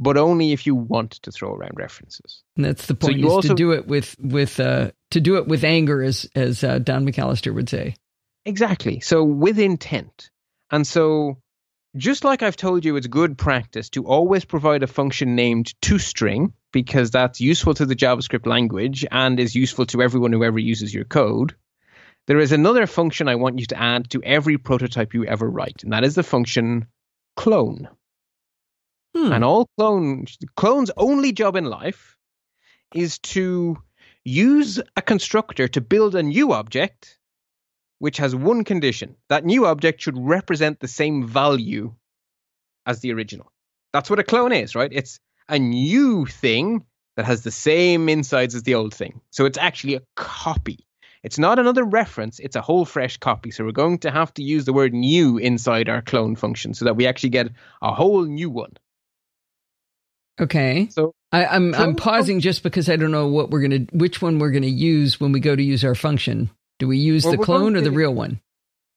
[0.00, 2.44] But only if you want to throw around references.
[2.56, 3.14] and that's the point.
[3.14, 6.26] So you also- to do it with with uh, to do it with anger, as
[6.34, 7.96] as uh, Don McAllister would say.
[8.44, 9.00] Exactly.
[9.00, 10.30] So with intent.
[10.70, 11.38] And so
[11.96, 16.52] just like I've told you, it's good practice to always provide a function named toString
[16.72, 20.94] because that's useful to the JavaScript language and is useful to everyone who ever uses
[20.94, 21.56] your code.
[22.26, 25.82] There is another function I want you to add to every prototype you ever write,
[25.82, 26.86] and that is the function
[27.36, 27.88] clone.
[29.18, 29.32] Hmm.
[29.32, 30.26] And all clone
[30.56, 32.16] clone's only job in life
[32.94, 33.76] is to
[34.24, 37.18] use a constructor to build a new object
[37.98, 39.16] which has one condition.
[39.28, 41.94] That new object should represent the same value
[42.86, 43.50] as the original.
[43.92, 44.92] That's what a clone is, right?
[44.92, 46.84] It's a new thing
[47.16, 49.20] that has the same insides as the old thing.
[49.30, 50.86] So it's actually a copy.
[51.24, 53.50] It's not another reference, it's a whole fresh copy.
[53.50, 56.84] So we're going to have to use the word new inside our clone function so
[56.84, 57.48] that we actually get
[57.82, 58.74] a whole new one.
[60.40, 60.88] Okay.
[60.90, 64.38] So I, I'm I'm pausing just because I don't know what we're gonna which one
[64.38, 66.50] we're gonna use when we go to use our function.
[66.78, 68.40] Do we use Well, the clone or the real one?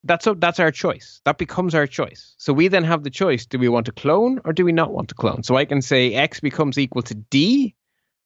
[0.04, 1.20] that's a, that's our choice.
[1.24, 2.34] That becomes our choice.
[2.38, 4.92] So we then have the choice: do we want to clone or do we not
[4.92, 5.42] want to clone?
[5.42, 7.74] So I can say x becomes equal to d,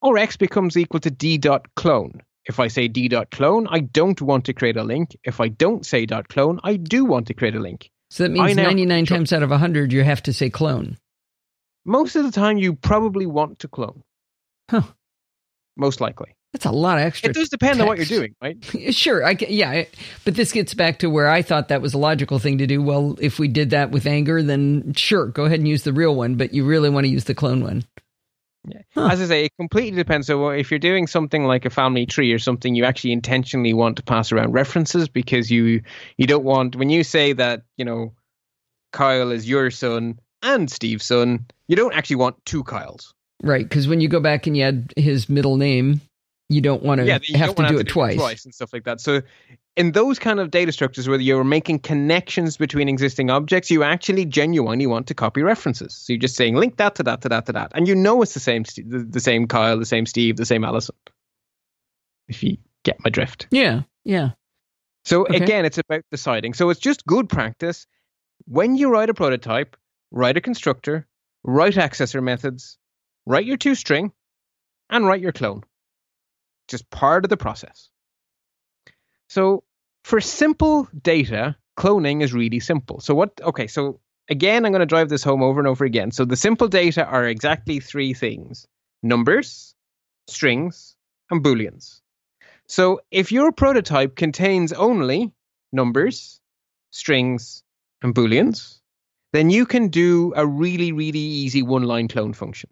[0.02, 2.22] or x becomes equal to d dot clone.
[2.46, 5.16] If I say d dot clone, I don't want to create a link.
[5.24, 7.90] If I don't say dot clone, I do want to create a link.
[8.10, 10.96] So that means 99 times out of 100 you have to say clone.
[11.86, 14.02] Most of the time, you probably want to clone.
[14.68, 14.82] Huh.
[15.76, 16.34] Most likely.
[16.52, 17.30] That's a lot of extra.
[17.30, 18.56] It does depend on what you're doing, right?
[18.94, 19.84] Sure, I ca- yeah,
[20.24, 22.82] but this gets back to where I thought that was a logical thing to do.
[22.82, 26.14] Well, if we did that with anger, then sure, go ahead and use the real
[26.14, 27.84] one, but you really want to use the clone one.
[28.66, 28.80] Yeah.
[28.94, 29.08] Huh.
[29.12, 30.26] As I say, it completely depends.
[30.26, 33.98] So if you're doing something like a family tree or something, you actually intentionally want
[33.98, 35.82] to pass around references because you
[36.16, 38.14] you don't want when you say that you know
[38.92, 43.12] Kyle is your son and Steve's son, you don't actually want two Kyles.
[43.42, 46.00] Right, because when you go back and you add his middle name,
[46.48, 48.16] you don't want to Yeah, you have to do it twice.
[48.16, 49.00] twice and stuff like that.
[49.00, 49.20] So
[49.76, 54.24] in those kind of data structures where you're making connections between existing objects, you actually
[54.24, 55.94] genuinely want to copy references.
[55.94, 58.22] So you're just saying link that to that to that to that, and you know
[58.22, 60.94] it's the same the, the same Kyle, the same Steve, the same Allison.
[62.28, 63.48] If you get my drift.
[63.50, 64.30] Yeah, yeah.
[65.04, 65.36] So Okay.
[65.36, 66.54] again, it's about deciding.
[66.54, 67.86] So it's just good practice.
[68.46, 69.76] When you write a prototype,
[70.10, 71.06] write a constructor,
[71.42, 72.78] write accessor methods,
[73.26, 74.12] write your toString,
[74.90, 75.62] and write your clone.
[76.68, 77.90] Just part of the process.
[79.28, 79.64] So
[80.04, 83.00] for simple data, cloning is really simple.
[83.00, 83.40] So what?
[83.42, 86.10] Okay, so again, I'm going to drive this home over and over again.
[86.10, 88.66] So the simple data are exactly three things:
[89.02, 89.74] numbers,
[90.28, 90.96] strings,
[91.30, 92.00] and booleans.
[92.68, 95.32] So if your prototype contains only
[95.72, 96.40] numbers,
[96.90, 97.62] strings,
[98.02, 98.80] and booleans,
[99.32, 102.70] then you can do a really, really easy one line clone function.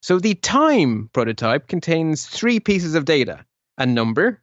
[0.00, 3.44] So the time prototype contains three pieces of data
[3.78, 4.42] a number,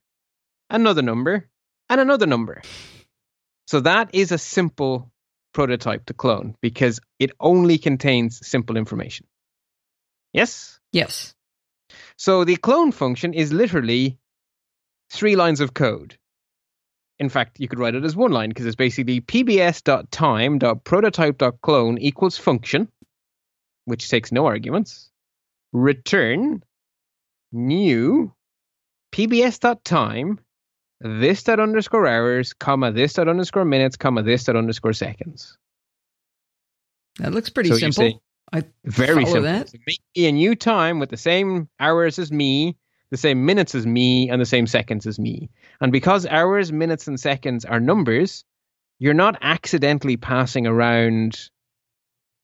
[0.69, 1.49] another number,
[1.89, 2.61] and another number.
[3.67, 5.11] So that is a simple
[5.53, 9.25] prototype to clone because it only contains simple information.
[10.33, 10.79] Yes?
[10.91, 11.33] Yes.
[12.17, 14.17] So the clone function is literally
[15.11, 16.17] three lines of code.
[17.19, 22.87] In fact, you could write it as one line because it's basically pbs.time.prototype.clone equals function,
[23.85, 25.09] which takes no arguments,
[25.71, 26.63] return
[27.51, 28.33] new
[29.13, 30.39] pbs.time,
[31.01, 35.57] this dot underscore hours, comma this dot underscore minutes, comma this dot underscore seconds.
[37.19, 38.21] That looks pretty So simple.
[38.51, 39.43] I Very simple.
[39.43, 39.69] that.
[39.69, 42.77] So make me a new time with the same hours as me,
[43.13, 45.47] the same minutes as me, and the same seconds as me.
[45.79, 48.43] And because hours, minutes, and seconds are numbers,
[48.97, 51.39] you're not accidentally passing around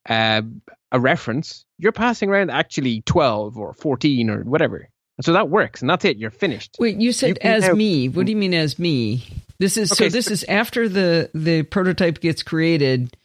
[0.08, 0.44] uh,
[0.92, 1.66] a reference.
[1.80, 4.88] You're passing around actually 12 or 14 or whatever.
[5.18, 6.18] And so that works, and that's it.
[6.18, 6.76] You're finished.
[6.80, 8.08] Wait, you said You as now- me.
[8.08, 9.26] What do you mean as me?
[9.58, 13.18] This is so this so- is after the the prototype gets created,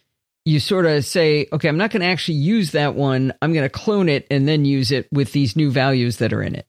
[0.45, 3.33] you sort of say, okay, I'm not going to actually use that one.
[3.41, 6.41] I'm going to clone it and then use it with these new values that are
[6.41, 6.65] in it.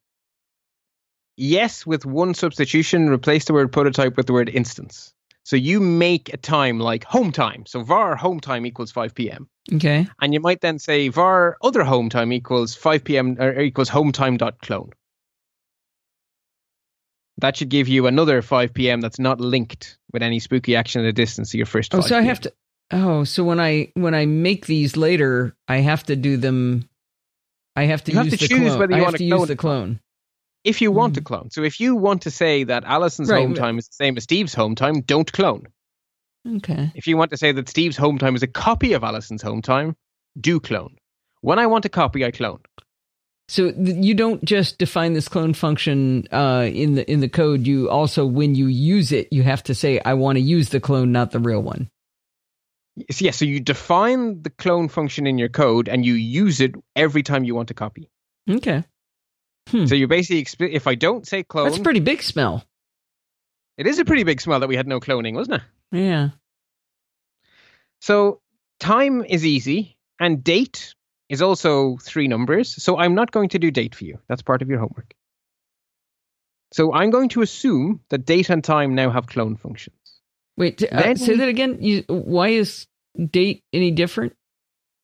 [1.36, 5.12] Yes, with one substitution, replace the word prototype with the word instance.
[5.44, 7.66] So you make a time like home time.
[7.66, 9.48] So var home time equals 5 p.m.
[9.72, 10.08] Okay.
[10.20, 13.36] And you might then say var other home time equals 5 p.m.
[13.38, 14.90] or equals home time dot clone.
[17.38, 19.00] That should give you another 5 p.m.
[19.00, 21.94] that's not linked with any spooky action at a distance to your first.
[21.94, 22.52] Oh, 5 so I have to.
[22.92, 26.88] Oh, so when I when I make these later, I have to do them.
[27.74, 28.78] I have to You have to the choose clone.
[28.78, 30.00] whether you I have want to to use clone the clone.
[30.66, 31.16] If you want Mm.
[31.16, 31.50] to clone.
[31.50, 34.16] So if you want to say that Allison's Right, home but- time is the same
[34.16, 35.66] as Steve's home time, don't clone.
[36.58, 36.92] Okay.
[36.94, 39.62] If you want to say that Steve's home time is a copy of Allison's home
[39.62, 39.96] time,
[40.40, 40.96] do clone.
[41.40, 42.60] When I want a copy, I clone.
[43.48, 47.66] So th- you don't just define this clone function uh, in the in the code.
[47.66, 50.80] You also, when you use it, you have to say, "I want to use the
[50.80, 51.88] clone, not the real one."
[52.96, 56.74] Yes, yeah, so you define the clone function in your code and you use it
[56.96, 58.08] every time you want to copy.
[58.50, 58.82] Okay,
[59.68, 59.86] Hmm.
[59.86, 62.64] So you basically, exp- if I don't say clone, that's a pretty big smell.
[63.76, 65.62] it is a pretty big smell that we had no cloning, wasn't
[65.92, 65.96] it?
[65.98, 66.28] Yeah.
[68.00, 68.40] So
[68.80, 70.94] time is easy and date
[71.28, 72.80] is also three numbers.
[72.82, 74.18] So I'm not going to do date for you.
[74.28, 75.12] That's part of your homework.
[76.72, 79.96] So I'm going to assume that date and time now have clone functions.
[80.56, 81.78] Wait, uh, say we- that again.
[81.80, 82.86] You, why is
[83.30, 84.34] date any different?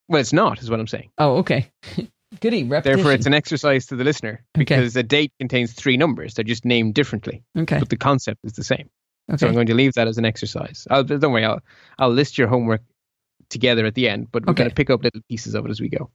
[0.08, 1.10] Well, it's not, is what I'm saying.
[1.18, 1.70] Oh, okay.
[2.40, 2.64] Goody.
[2.64, 2.96] Repetition.
[2.96, 4.64] Therefore, it's an exercise to the listener Okay.
[4.64, 6.34] because a date contains three numbers.
[6.34, 7.78] They're just named differently, okay.
[7.78, 8.88] but the concept is the same.
[9.36, 10.86] So I'm going to leave that as an exercise.
[10.90, 11.60] I'll, don't worry, I'll,
[11.98, 12.82] I'll list your homework
[13.48, 14.64] together at the end, but we're Okay.
[14.64, 16.10] going to pick up little pieces of it as we go.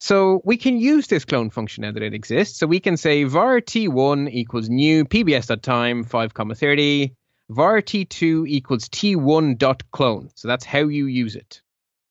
[0.00, 2.58] So we can use this clone function now that it exists.
[2.58, 7.14] So we can say var t1 equals new pbs.time 5 comma 30,
[7.50, 10.30] var t2 equals t1 dot clone.
[10.34, 11.60] So that's how you use it.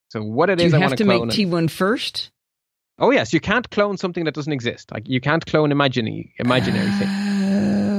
[0.10, 2.32] So what it Do is you I have want to make T1 first?
[3.00, 4.92] Oh yes, you can't clone something that doesn't exist.
[4.92, 7.12] Like you can't clone imaginary imaginary things.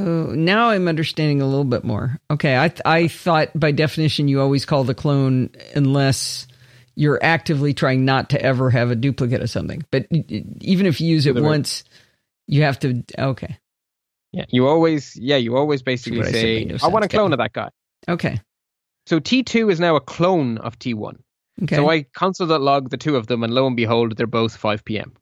[0.09, 2.19] Oh, now I'm understanding a little bit more.
[2.31, 6.47] Okay, I th- I thought by definition you always call the clone unless
[6.95, 9.85] you're actively trying not to ever have a duplicate of something.
[9.91, 11.47] But y- y- even if you use it Whatever.
[11.49, 11.85] once,
[12.47, 13.05] you have to.
[13.19, 13.57] Okay,
[14.33, 17.31] Yeah, you always yeah, you always basically what I say no I want a clone
[17.31, 17.33] Gavin.
[17.35, 17.69] of that guy.
[18.09, 18.41] okay,
[19.07, 21.19] So T2 is now a clone of T1.
[21.63, 21.77] Okay.
[21.77, 25.13] So I console.log the two of them, and lo and behold, they're both 5 p.m.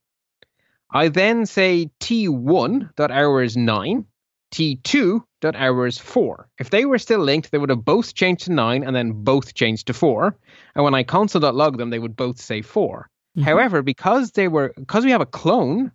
[0.90, 4.04] I then say T1.hours 9,
[4.52, 6.48] T2.hours 4.
[6.58, 9.54] If they were still linked, they would have both changed to 9 and then both
[9.54, 10.36] changed to 4.
[10.74, 13.08] And when I console.log them, they would both say 4.
[13.36, 13.42] Mhm.
[13.42, 15.92] However, because they were because we have a clone,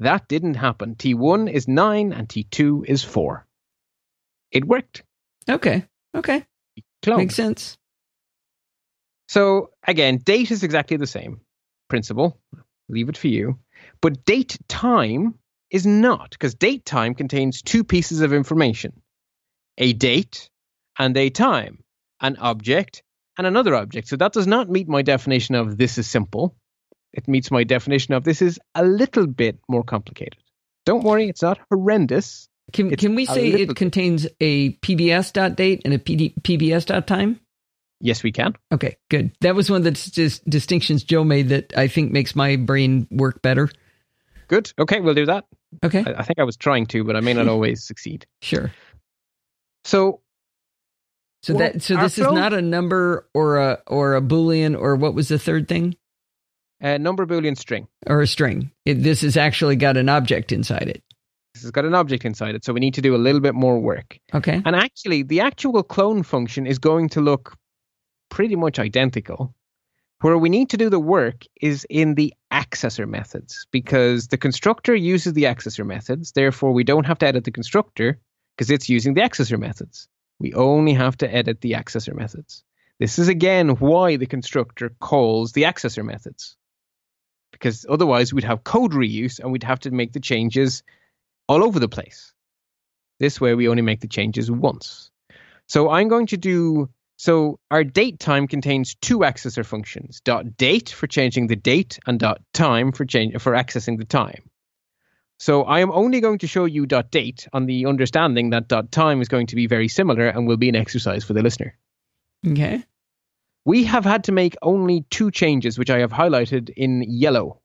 [0.00, 0.94] that didn't happen.
[0.96, 3.46] T1 is 9 and T2 is 4.
[4.50, 5.02] It worked.
[5.48, 6.44] okay, okay,
[7.02, 7.18] Clone.
[7.18, 7.78] makes sense.
[9.32, 11.40] So again, date is exactly the same
[11.88, 12.38] principle.
[12.90, 13.58] Leave it for you.
[14.02, 15.38] But date time
[15.70, 18.92] is not, because date time contains two pieces of information
[19.78, 20.50] a date
[20.98, 21.82] and a time,
[22.20, 23.02] an object
[23.38, 24.08] and another object.
[24.08, 26.54] So that does not meet my definition of this is simple.
[27.14, 30.36] It meets my definition of this is a little bit more complicated.
[30.84, 32.50] Don't worry, it's not horrendous.
[32.74, 36.84] Can It's can we say it bit- contains a PBS date and a PD, PBS
[36.84, 37.40] dot time?
[38.04, 38.54] Yes, we can.
[38.72, 39.30] Okay, good.
[39.42, 43.06] That was one of the dis- distinctions Joe made that I think makes my brain
[43.10, 43.70] work better.
[44.48, 44.72] Good.
[44.78, 45.44] Okay, we'll do that.
[45.84, 48.26] Okay, I, I think I was trying to, but I may not always succeed.
[48.42, 48.72] sure.
[49.84, 50.20] So
[51.42, 54.78] So Well, that so this is flow- not a number or a or a boolean
[54.78, 55.96] or what was the third thing
[56.80, 57.86] A number boolean string.
[58.06, 58.70] or a string.
[58.84, 61.02] It, this has actually got an object inside it.
[61.54, 63.54] This has got an object inside it, so we need to do a little bit
[63.54, 64.18] more work.
[64.34, 64.62] Okay.
[64.64, 67.56] And actually, the actual clone function is going to look
[68.32, 69.54] pretty much identical.
[70.22, 74.94] Where we need to do the work is in the accessor methods, because the constructor
[74.94, 76.32] uses the accessor methods.
[76.32, 78.18] Therefore, we don't have to edit the constructor
[78.56, 80.08] because it's using the accessor methods.
[80.38, 82.64] We only have to edit the accessor methods.
[82.98, 86.56] This is again why the constructor calls the accessor methods.
[87.50, 90.82] Because otherwise, we'd have code reuse and we'd have to make the changes
[91.48, 92.32] all over the place.
[93.20, 95.10] This way, we only make the changes once.
[95.66, 96.88] So I'm going to do
[97.22, 102.18] so our date time contains two accessor functions: dot date for changing the date and
[102.18, 104.42] dot time for change for accessing the time.
[105.38, 108.90] So I am only going to show you dot date on the understanding that dot
[108.90, 111.76] time is going to be very similar and will be an exercise for the listener.
[112.44, 112.82] Okay.
[113.64, 117.60] We have had to make only two changes, which I have highlighted in yellow.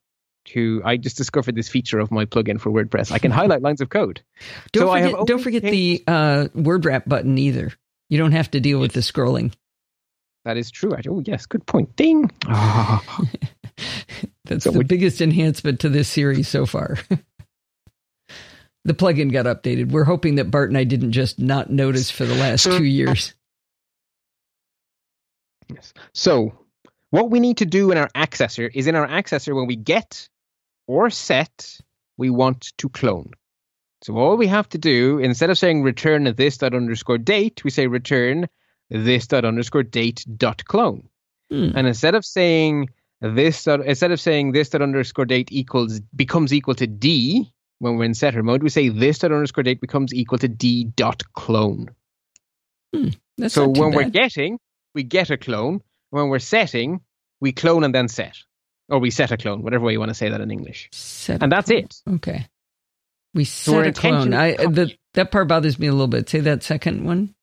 [0.54, 3.12] To I just discovered this feature of my plugin for WordPress.
[3.12, 4.22] I can highlight lines of code.
[4.72, 7.74] Don't So forget, don't forget changed- the uh, word wrap button either.
[8.10, 9.54] You don't have to deal with the scrolling.
[10.46, 10.96] That is true.
[11.10, 11.96] Oh yes, good point.
[11.96, 12.32] Ding.
[12.46, 13.04] Ah.
[14.46, 16.98] That's So the would- biggest enhancement to this series so far.
[18.86, 19.92] the plugin got updated.
[19.92, 23.34] We're hoping that Bart and I didn't just not notice for the last two years.
[25.74, 25.94] Yes.
[26.14, 26.58] So,
[27.10, 30.30] what we need to do in our accessor is in our accessor when we get
[30.88, 31.78] or set,
[32.18, 33.32] we want to clone.
[34.04, 37.70] So all we have to do, instead of saying return this dot underscore date, we
[37.70, 38.48] say return
[38.90, 41.10] this dot underscore date dot clone.
[41.50, 41.72] Hmm.
[41.76, 42.90] And instead of saying
[43.22, 47.98] this dot, instead of saying this dot underscore date equals becomes equal to d when
[47.98, 51.24] we're in setter mode, we say this dot underscore date becomes equal to d dot
[51.34, 51.90] clone.
[53.38, 54.60] That's So when we're getting,
[54.94, 55.82] we get a clone.
[56.10, 57.02] When we're setting,
[57.40, 58.38] we clone and then set.
[58.90, 60.90] Or we set a clone, whatever way you want to say that in English.
[60.94, 62.02] Set And that's it.
[62.10, 62.48] Okay.
[63.34, 64.34] We set a clone.
[64.34, 66.30] I the, that part bothers me a little bit.
[66.30, 67.34] Say that second one.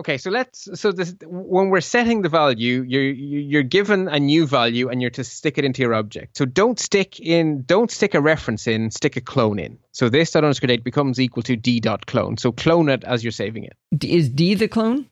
[0.00, 4.46] Okay, so let's so this when we're setting the value, you're you're given a new
[4.46, 6.38] value and you're to stick it into your object.
[6.38, 9.78] So don't stick in don't stick a reference in, stick a clone in.
[9.92, 12.38] So this dot underscore date becomes equal to d dot clone.
[12.38, 13.74] So clone it as you're saving it.
[13.94, 15.06] D- is D the clone?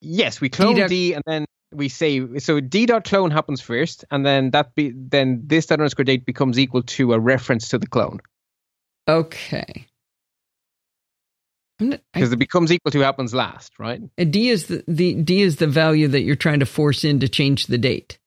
[0.00, 2.40] Yes, we clone dot- d and then we save.
[2.40, 6.24] So d dot clone happens first, and then that be then this dot underscore date
[6.24, 8.20] becomes equal to a reference to the clone
[9.08, 9.86] Okay.
[11.80, 14.00] I'm not, I, because it becomes equal to happens last, right?
[14.16, 17.28] D is the, the D is the value that you're trying to force in to
[17.28, 18.18] change the date.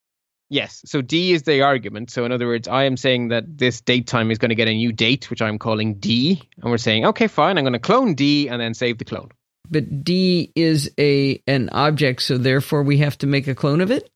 [0.50, 0.82] Yes.
[0.86, 2.10] So d is the argument.
[2.12, 4.68] So in other words, I am saying that this date time is going to get
[4.68, 7.80] a new date, which I'm calling d, and we're saying okay, fine, I'm going to
[7.80, 9.30] clone d and then save the clone.
[9.70, 13.92] But D is a an object, so therefore we have to make a clone of
[13.92, 14.10] it.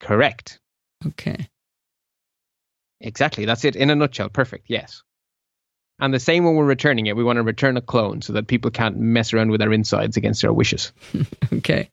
[0.00, 0.58] Correct.
[1.06, 1.48] Okay.
[3.00, 3.44] Exactly.
[3.44, 4.28] That's it in a nutshell.
[4.28, 4.66] Perfect.
[4.68, 5.02] Yes.
[6.00, 8.46] And the same when we're returning it, we want to return a clone so that
[8.46, 10.92] people can't mess around with our insides against our wishes.
[11.52, 11.90] Okay.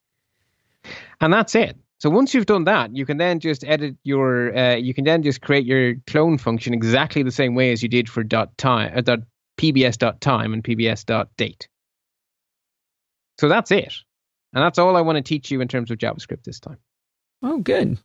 [1.19, 1.75] and that's it.
[1.99, 5.23] So once you've done that, you can then just edit your, uh, you can then
[5.23, 8.93] just create your clone function exactly the same way as you did for dot time,
[8.95, 9.19] uh, dot
[9.57, 11.67] pbs dot time and pbs dot date.
[13.39, 13.93] So that's it,
[14.53, 16.77] and that's all I want to teach you in terms of JavaScript this time.
[17.41, 17.97] Oh, good.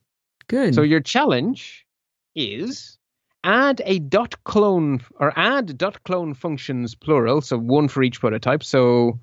[0.49, 0.75] Good.
[0.75, 1.87] So your challenge
[2.35, 2.99] is
[3.45, 8.63] add a dot clone or add dot clone functions plural, so one for each prototype.
[8.63, 9.19] So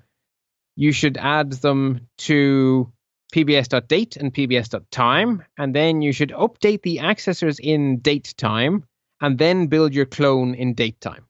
[0.76, 2.92] you should add them to
[3.34, 8.84] pbs.date and pbs.time, and then you should update the accessors in date time,
[9.20, 11.26] and then build your clone in date time.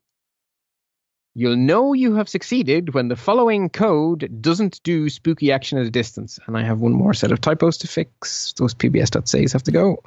[1.35, 5.91] You'll know you have succeeded when the following code doesn't do spooky action at a
[5.91, 6.41] distance.
[6.47, 8.53] And I have one more set of typos to fix.
[8.55, 10.03] Those pbs.says have to go.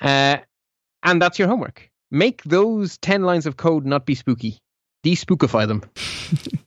[0.00, 0.38] Uh,
[1.02, 1.90] and that's your homework.
[2.10, 4.58] Make those 10 lines of code not be spooky.
[5.04, 5.82] Despookify them.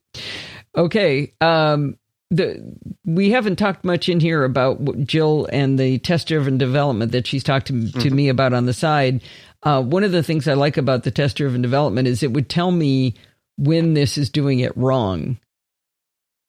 [0.75, 1.33] Okay.
[1.41, 1.97] Um,
[2.31, 2.75] the
[3.05, 7.67] we haven't talked much in here about Jill and the test-driven development that she's talked
[7.67, 9.21] to, to me about on the side.
[9.61, 12.71] Uh, one of the things I like about the test-driven development is it would tell
[12.71, 13.15] me
[13.57, 15.37] when this is doing it wrong.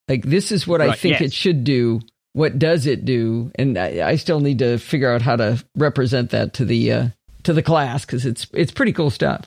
[0.08, 1.22] Like this is what I think yes.
[1.22, 2.00] it should do.
[2.32, 3.52] What does it do?
[3.56, 7.08] And I, I still need to figure out how to represent that to the uh,
[7.44, 9.46] to the class because it's it's pretty cool stuff.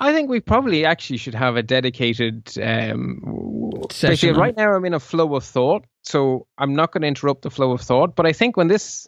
[0.00, 4.84] I think we probably actually should have a dedicated um, Session on right now I'm
[4.84, 8.16] in a flow of thought, so I'm not going to interrupt the flow of thought.
[8.16, 9.06] But I think when this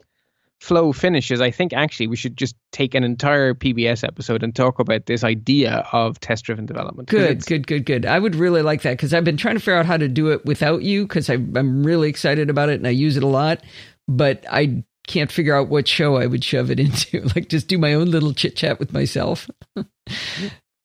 [0.60, 4.78] flow finishes, I think actually we should just take an entire PBS episode and talk
[4.78, 7.08] about this idea of test-driven development.
[7.08, 8.06] Good, good, good, good.
[8.06, 10.28] I would really like that because I've been trying to figure out how to do
[10.28, 13.62] it without you because I'm really excited about it and I use it a lot,
[14.08, 17.20] but I can't figure out what show I would shove it into.
[17.34, 19.48] like just do my own little chit chat with myself.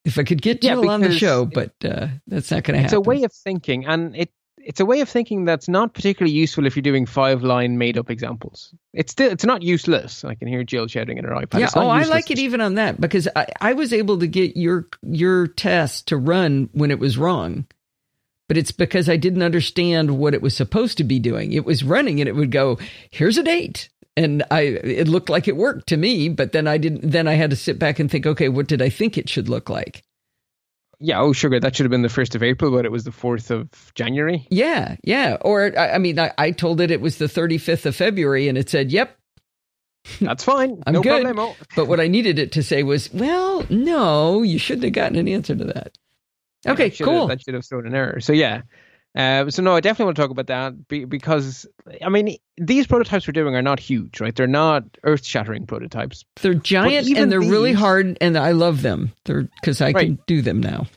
[0.05, 2.82] if I could get Yeah, Jill on the show, but uh, that's not going to
[2.82, 2.86] happen.
[2.86, 6.34] it's a way of thinking, and it it's a way of thinking that's not particularly
[6.36, 8.74] useful if you're doing five line made up examples.
[8.93, 10.24] It's still it's not useless.
[10.26, 11.59] I can hear Jill shouting in her iPad.
[11.59, 11.70] yeah.
[11.76, 14.88] Oh, I like it even on that because I, I was able to get your
[15.01, 17.65] your test to run when it was wrong,
[18.47, 21.53] but it's because I didn't understand what it was supposed to be doing.
[21.53, 22.78] It was running and it would go,
[23.11, 23.89] "Here's a date,"
[24.20, 27.09] and I it looked like it worked to me, but then I didn't.
[27.09, 29.47] Then I had to sit back and think, okay, what did I think it should
[29.47, 30.03] look like?
[30.99, 33.13] Yeah, oh sugar, that should have been the first of April, but it was the
[33.13, 34.45] fourth of January.
[34.51, 35.38] Yeah, yeah.
[35.39, 38.49] Or I, I mean, I, I told it it was the thirty fifth of February,
[38.49, 39.17] and it said, "Yep,
[40.20, 40.84] That's fine.
[40.88, 41.55] I'm no good." problemo.
[41.78, 45.30] But what I needed it to say was, "Well, no, you shouldn't have gotten an
[45.30, 45.97] answer to that."
[46.67, 47.30] Okay, that cool.
[47.30, 48.20] Have, that should have thrown an error.
[48.20, 48.63] So yeah.
[49.16, 51.66] Uh, so no, I definitely want to talk about that be, because
[52.03, 54.36] I mean these prototypes we're doing are not huge, right?
[54.36, 59.12] They're not earth-shattering prototypes, They're giant and they're really hard, and I love them.
[59.26, 60.88] They're because I can do them now.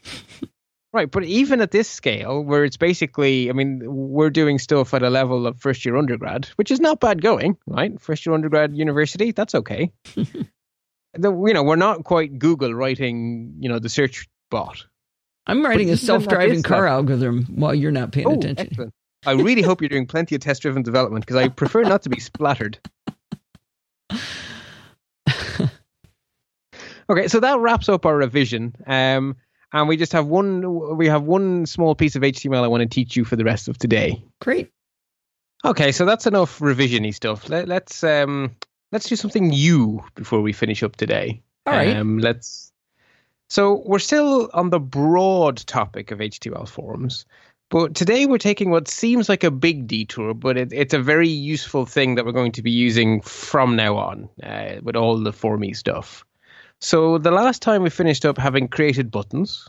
[0.93, 1.11] right?
[1.11, 5.11] But even at this scale, where it's basically, I mean, we're doing stuff at a
[5.11, 7.99] level of first-year undergrad, which is not bad going, right?
[8.01, 9.91] First-year undergrad university, that's okay.
[10.15, 10.45] the,
[11.15, 14.85] you know, we're not quite Google writing, you know, the search bot.
[15.47, 18.69] I'm writing a self-driving car algorithm while you're not paying Oh, attention.
[18.71, 18.93] excellent.
[19.25, 22.21] I really hope you're doing plenty of test-driven development because I prefer not to be
[22.21, 22.79] splattered.
[27.11, 28.75] okay, so that wraps up our revision.
[28.87, 29.37] Um,
[29.73, 30.97] and we just have one.
[30.97, 33.69] We have one small piece of HTML I want to teach you for the rest
[33.69, 34.23] of today.
[34.41, 34.71] Great.
[35.65, 37.49] Okay, so that's enough revisiony stuff.
[37.49, 38.55] Let, let's um,
[38.91, 41.43] let's do something new before we finish up today.
[41.67, 41.97] All right.
[41.97, 42.72] Um, let's.
[43.53, 47.27] So we're still on the broad topic of HTML forms,
[47.69, 51.29] but today we're taking what seems like a big detour, but it, it's a very
[51.29, 55.35] useful thing that we're going to be using from now on uh, with all the
[55.35, 56.25] formy stuff.
[56.79, 59.69] So the last time we finished up having created buttons,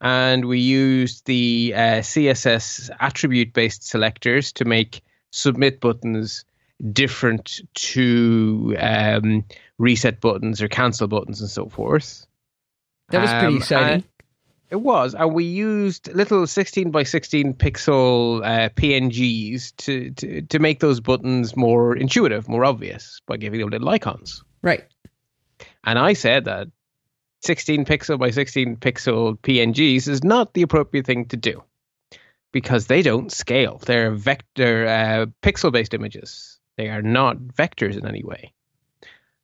[0.00, 6.44] and we used the uh, CSS attribute-based selectors to make submit buttons
[6.92, 9.44] different to um,
[9.78, 12.26] reset buttons or cancel buttons and so forth.
[13.10, 14.04] That was pretty Um, exciting.
[14.70, 20.58] It was, and we used little 16 by 16 pixel uh, PNGs to, to to
[20.58, 24.42] make those buttons more intuitive, more obvious by giving them little icons.
[24.62, 24.84] right.
[25.84, 26.68] And I said that
[27.42, 31.62] 16 pixel by 16 pixel PNGs is not the appropriate thing to do
[32.52, 33.78] because they don't scale.
[33.84, 36.58] They're vector uh, pixel based images.
[36.76, 38.52] They are not vectors in any way.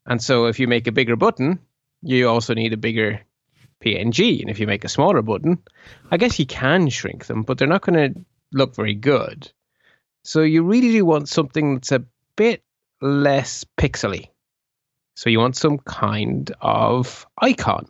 [0.07, 1.61] And so if you make a bigger button,
[2.03, 3.21] you also need a bigger
[3.85, 4.41] PNG.
[4.41, 5.59] And if you make a smaller button,
[6.11, 8.20] I guess you can shrink them, but they're not going to
[8.53, 9.51] look very good.
[10.24, 12.05] So you really do want something that's a
[12.37, 12.62] bit
[13.01, 14.28] less pixely.
[15.16, 17.87] So you want some kind of icon.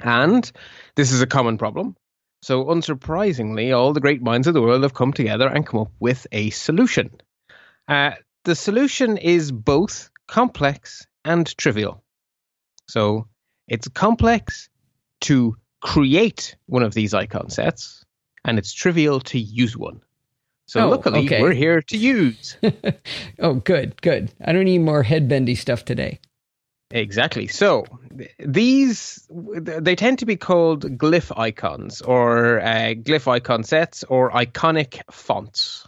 [0.00, 0.50] And
[0.94, 1.96] this is a common problem.
[2.42, 5.92] So unsurprisingly, all the great minds of the world have come together and come up
[5.98, 7.10] with a solution.
[7.88, 8.12] Uh,
[8.44, 12.04] the solution is both complex and trivial.
[12.88, 13.26] So
[13.68, 14.68] it's complex
[15.22, 18.04] to create one of these icon sets,
[18.44, 20.00] and it's trivial to use one.
[20.66, 21.40] So Oh, luckily, okay.
[21.40, 22.56] we're here to use.
[23.38, 24.32] Oh, good, good.
[24.44, 26.20] I don't need more headbendy stuff today.
[26.90, 27.46] Exactly.
[27.48, 27.84] So
[28.38, 35.02] these they tend to be called glyph icons or uh, glyph icon sets or iconic
[35.10, 35.86] fonts.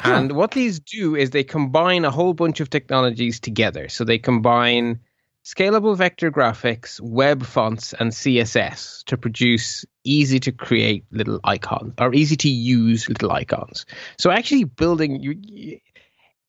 [0.00, 0.12] Huh.
[0.14, 3.88] And what these do is they combine a whole bunch of technologies together.
[3.88, 5.00] So they combine
[5.46, 12.12] scalable vector graphics, web fonts, and CSS to produce easy to create little icons or
[12.12, 13.86] easy to use little icons.
[14.18, 15.80] So actually building you, you-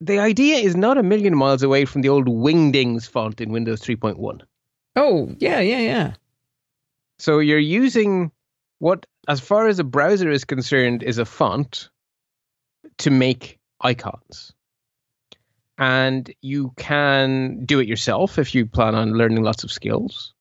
[0.01, 3.81] the idea is not a million miles away from the old Wingdings font in Windows
[3.81, 4.41] 3.1.
[4.95, 6.13] Oh, yeah, yeah, yeah.
[7.19, 8.31] So you're using
[8.79, 11.89] what, as far as a browser is concerned, is a font
[12.99, 14.53] to make icons.
[15.77, 20.33] And you can do it yourself if you plan on learning lots of skills,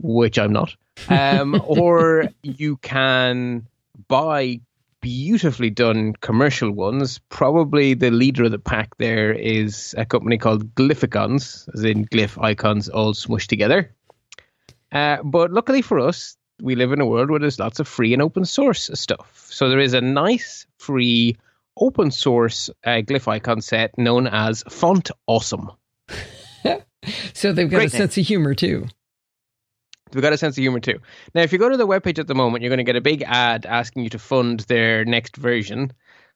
[0.00, 0.74] which I'm not.
[1.08, 3.66] Um, or you can
[4.08, 4.60] buy
[5.00, 7.20] beautifully done commercial ones.
[7.28, 12.42] Probably the leader of the pack there is a company called Glyphicons, as in glyph
[12.42, 13.92] icons all smushed together.
[14.92, 18.12] Uh, but luckily for us, we live in a world where there's lots of free
[18.12, 19.46] and open source stuff.
[19.50, 21.36] So there is a nice free
[21.76, 25.70] open source uh, glyph icon set known as Font Awesome.
[27.34, 28.00] So they've got Great a name.
[28.00, 28.86] sense of humor too.
[30.12, 30.98] We've got a sense of humor too.
[31.34, 33.00] Now, if you go to the webpage at the moment, you're going to get a
[33.00, 35.92] big ad asking you to fund their next version.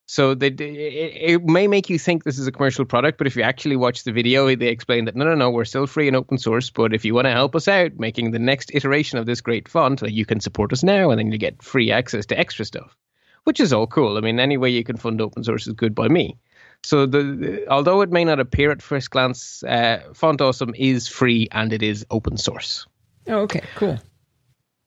[0.06, 3.36] So they, it, it may make you think this is a commercial product, but if
[3.36, 6.16] you actually watch the video, they explain that no, no, no, we're still free and
[6.16, 6.68] open source.
[6.70, 9.68] But if you want to help us out making the next iteration of this great
[9.68, 12.96] font, you can support us now, and then you get free access to extra stuff,
[13.44, 14.16] which is all cool.
[14.16, 16.36] I mean, any way you can fund open source is good by me.
[16.82, 21.08] So the, the although it may not appear at first glance, uh, Font Awesome is
[21.08, 22.86] free and it is open source.
[23.26, 23.98] Oh, okay, cool.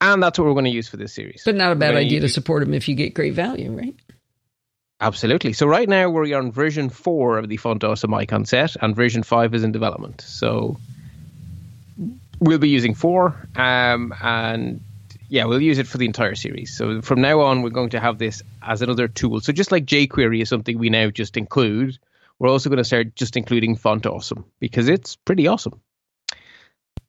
[0.01, 1.43] And that's what we're going to use for this series.
[1.45, 3.95] But not a bad idea to support them if you get great value, right?
[4.99, 5.53] Absolutely.
[5.53, 9.23] So right now we're on version four of the Font Awesome icon set, and version
[9.23, 10.21] five is in development.
[10.21, 10.77] So
[12.39, 14.81] we'll be using four, um, and
[15.33, 16.77] yeah, we'll use it for the entire series.
[16.77, 19.41] So from now on, we're going to have this as another tool.
[19.41, 21.97] So just like jQuery is something we now just include,
[22.37, 25.81] we're also going to start just including Font Awesome because it's pretty awesome.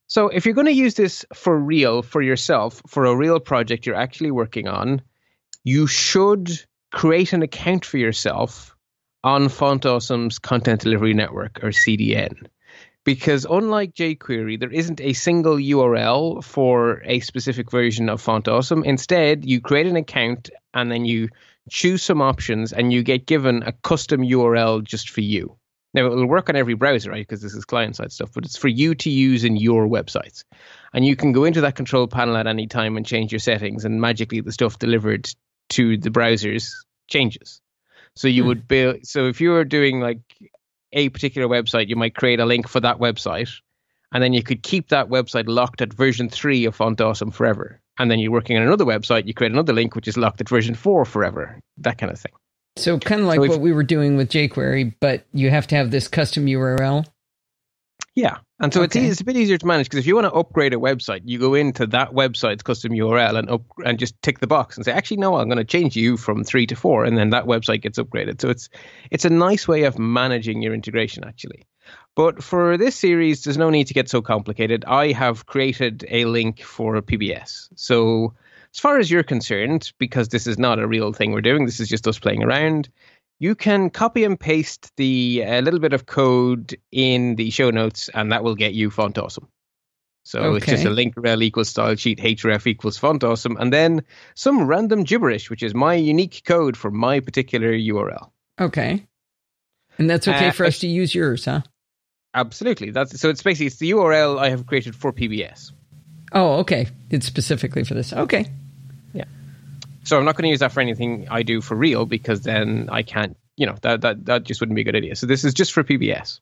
[0.06, 3.84] So if you're going to use this for real, for yourself, for a real project
[3.84, 5.02] you're actually working on,
[5.62, 6.50] you should
[6.90, 8.74] create an account for yourself
[9.22, 12.46] on Font Awesome's Content Delivery Network or CDN
[13.04, 18.82] because unlike jQuery, there isn't a single URL for a specific version of Font Awesome.
[18.84, 21.28] Instead, you create an account and then you
[21.70, 25.56] choose some options and you get given a custom URL just for you.
[25.92, 27.26] Now, it'll work on every browser, right?
[27.26, 30.42] Because this is client side stuff, but it's for you to use in your websites.
[30.92, 33.84] And you can go into that control panel at any time and change your settings,
[33.84, 35.30] and magically the stuff delivered
[35.70, 36.72] to the browsers
[37.08, 37.60] changes.
[38.16, 38.48] So you hmm.
[38.48, 39.06] would build.
[39.06, 40.18] So if you were doing like
[40.94, 43.50] a particular website, you might create a link for that website,
[44.12, 47.80] and then you could keep that website locked at version three of Font Awesome forever.
[47.98, 50.48] And then you're working on another website, you create another link which is locked at
[50.48, 51.58] version four forever.
[51.78, 52.32] That kind of thing.
[52.76, 55.76] So kind of like so what we were doing with jQuery, but you have to
[55.76, 57.06] have this custom URL.
[58.16, 58.38] Yeah.
[58.64, 59.02] And so okay.
[59.02, 61.20] it's, it's a bit easier to manage because if you want to upgrade a website,
[61.26, 64.86] you go into that website's custom URL and up, and just tick the box and
[64.86, 67.44] say, actually, no, I'm going to change you from three to four, and then that
[67.44, 68.40] website gets upgraded.
[68.40, 68.70] So it's
[69.10, 71.66] it's a nice way of managing your integration, actually.
[72.14, 74.86] But for this series, there's no need to get so complicated.
[74.86, 77.68] I have created a link for PBS.
[77.74, 78.32] So
[78.72, 81.80] as far as you're concerned, because this is not a real thing we're doing, this
[81.80, 82.88] is just us playing around
[83.44, 88.08] you can copy and paste the a little bit of code in the show notes,
[88.14, 89.48] and that will get you font awesome.
[90.24, 90.56] So okay.
[90.56, 94.02] it's just a link rel equals style sheet href equals font awesome, and then
[94.34, 98.30] some random gibberish, which is my unique code for my particular URL.
[98.58, 99.06] Okay,
[99.98, 101.60] and that's okay uh, for us to use yours, huh?
[102.32, 102.92] Absolutely.
[102.92, 103.28] That's so.
[103.28, 105.72] It's basically it's the URL I have created for PBS.
[106.32, 106.88] Oh, okay.
[107.10, 108.14] It's specifically for this.
[108.14, 108.46] Okay.
[110.04, 112.88] So I'm not going to use that for anything I do for real because then
[112.90, 115.16] I can't, you know, that that that just wouldn't be a good idea.
[115.16, 116.40] So this is just for PBS.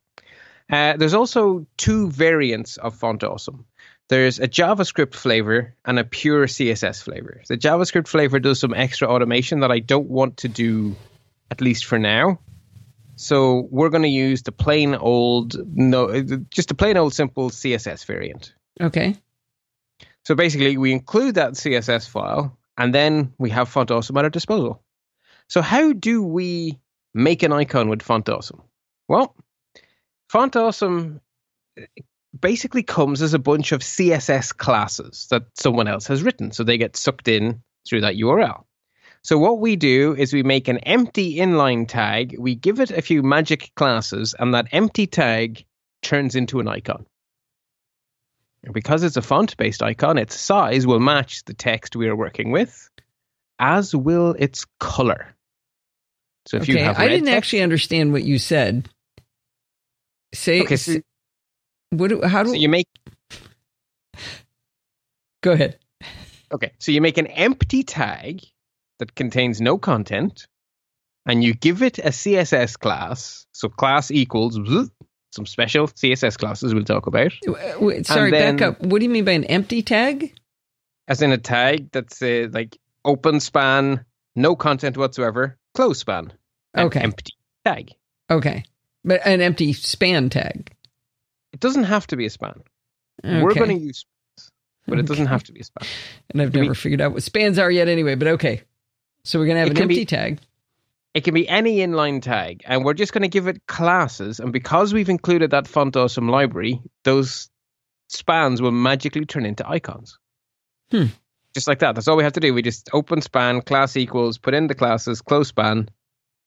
[0.70, 3.66] Uh, there's also two variants of Font Awesome.
[4.08, 7.42] There's a JavaScript flavor and a pure CSS flavor.
[7.48, 10.96] The JavaScript flavor does some extra automation that I don't want to do,
[11.50, 12.38] at least for now.
[13.16, 18.04] So we're going to use the plain old, no, just a plain old simple CSS
[18.04, 18.54] variant.
[18.80, 19.16] Okay.
[20.24, 24.30] So basically, we include that CSS file and then we have Font Awesome at our
[24.30, 24.82] disposal.
[25.48, 26.78] So how do we
[27.14, 28.62] make an icon with Font Awesome?
[29.08, 29.34] Well,
[30.28, 31.20] Font Awesome
[31.76, 31.84] eh,
[32.38, 36.52] basically comes as a bunch of CSS classes that someone else has written.
[36.52, 38.64] So they get sucked in through that URL.
[39.24, 43.02] So what we do is we make an empty inline tag, we give it a
[43.02, 45.64] few magic classes, and that empty tag
[46.02, 47.06] turns into an icon.
[48.70, 52.52] Because it's a font based icon, its size will match the text we are working
[52.52, 52.88] with,
[53.58, 55.34] as will its color.
[56.46, 58.88] So if okay, you have I didn't text, actually understand what you said.
[60.34, 61.00] Say, okay, so,
[61.90, 62.24] what?
[62.24, 62.86] How do so you make?
[65.42, 65.78] Go ahead.
[66.52, 68.42] Okay, so you make an empty tag
[68.98, 70.46] that contains no content,
[71.26, 73.46] and you give it a CSS class.
[73.52, 74.58] So class equals
[75.32, 77.32] some special CSS classes we'll talk about.
[77.80, 78.82] Wait, sorry, then, back up.
[78.82, 80.34] What do you mean by an empty tag?
[81.08, 84.04] As in a tag that's uh, like open span,
[84.36, 86.32] no content whatsoever, close span.
[86.76, 87.00] Okay.
[87.00, 87.32] Empty
[87.64, 87.92] tag.
[88.30, 88.64] Okay.
[89.04, 90.74] But an empty span tag.
[91.52, 92.62] It doesn't have to be a span.
[93.24, 93.42] Okay.
[93.42, 94.04] We're going to use
[94.36, 94.50] spans,
[94.86, 95.88] but it doesn't have to be a span.
[96.30, 98.62] And I've never we, figured out what spans are yet anyway, but okay.
[99.24, 100.40] So we're going to have an empty be, tag.
[101.14, 104.40] It can be any inline tag, and we're just going to give it classes.
[104.40, 107.50] And because we've included that font awesome library, those
[108.08, 110.18] spans will magically turn into icons.
[110.90, 111.06] Hmm.
[111.54, 111.94] Just like that.
[111.94, 112.54] That's all we have to do.
[112.54, 115.90] We just open span, class equals, put in the classes, close span,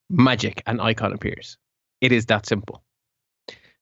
[0.09, 1.57] magic, an icon appears.
[2.01, 2.83] It is that simple.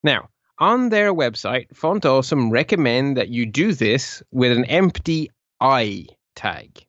[0.04, 0.30] Now,
[0.60, 5.32] on their website, Font Awesome recommend that you do this with an empty
[5.62, 6.86] I tag.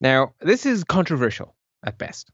[0.00, 1.54] Now, this is controversial
[1.84, 2.30] at best.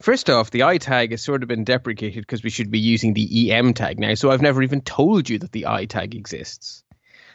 [0.00, 3.14] First off, the I tag has sort of been deprecated because we should be using
[3.14, 6.82] the EM tag now, so I've never even told you that the I tag exists.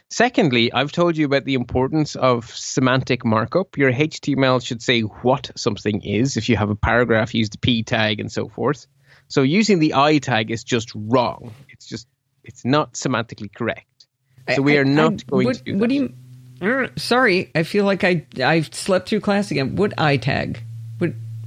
[0.09, 3.75] Secondly, I've told you about the importance of semantic markup.
[3.77, 6.37] Your HTML should say what something is.
[6.37, 8.85] If you have a paragraph, use the P tag and so forth.
[9.27, 11.53] So using the I tag is just wrong.
[11.69, 12.07] It's just
[12.43, 14.05] it's not semantically correct.
[14.53, 15.87] So we are not I, going what, to do What that.
[15.87, 16.13] do you?
[16.61, 19.75] Uh, sorry, I feel like I I slept through class again.
[19.75, 20.63] What I tag?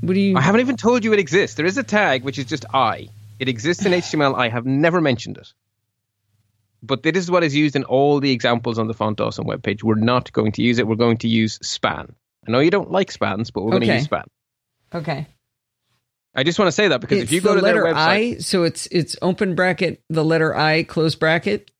[0.00, 0.36] What do you?
[0.36, 1.56] I haven't even told you it exists.
[1.56, 3.08] There is a tag which is just I.
[3.38, 4.36] It exists in HTML.
[4.36, 5.52] I have never mentioned it.
[6.82, 9.82] but this is what is used in all the examples on the Font Awesome webpage.
[9.82, 10.86] We're not going to use it.
[10.86, 12.14] We're going to use span.
[12.46, 14.24] I know you don't like spans, but we're going to use span.
[14.94, 15.26] Okay.
[16.34, 18.36] I just want to say that because it's if you go to their letter website,
[18.36, 21.70] I, so it's it's open bracket, the letter I, close bracket.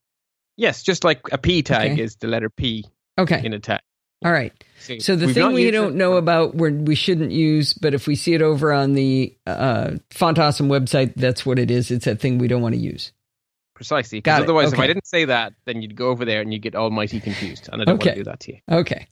[0.57, 2.03] yes, just like a P tag Okay.
[2.03, 2.85] is the letter P
[3.16, 3.41] Okay.
[3.45, 3.81] in a tag.
[4.25, 4.53] All right.
[5.01, 8.16] So the thing we don't it- know about where we shouldn't use, but if we
[8.16, 11.91] see it over on the uh, Font Awesome website, that's what it is.
[11.91, 13.12] It's that thing we don't want to use.
[13.75, 16.59] precisely because otherwise, if I didn't say that, then you'd go over there and you
[16.59, 18.61] get almighty confused, and I don't want to do that to you.
[18.71, 19.07] Okay.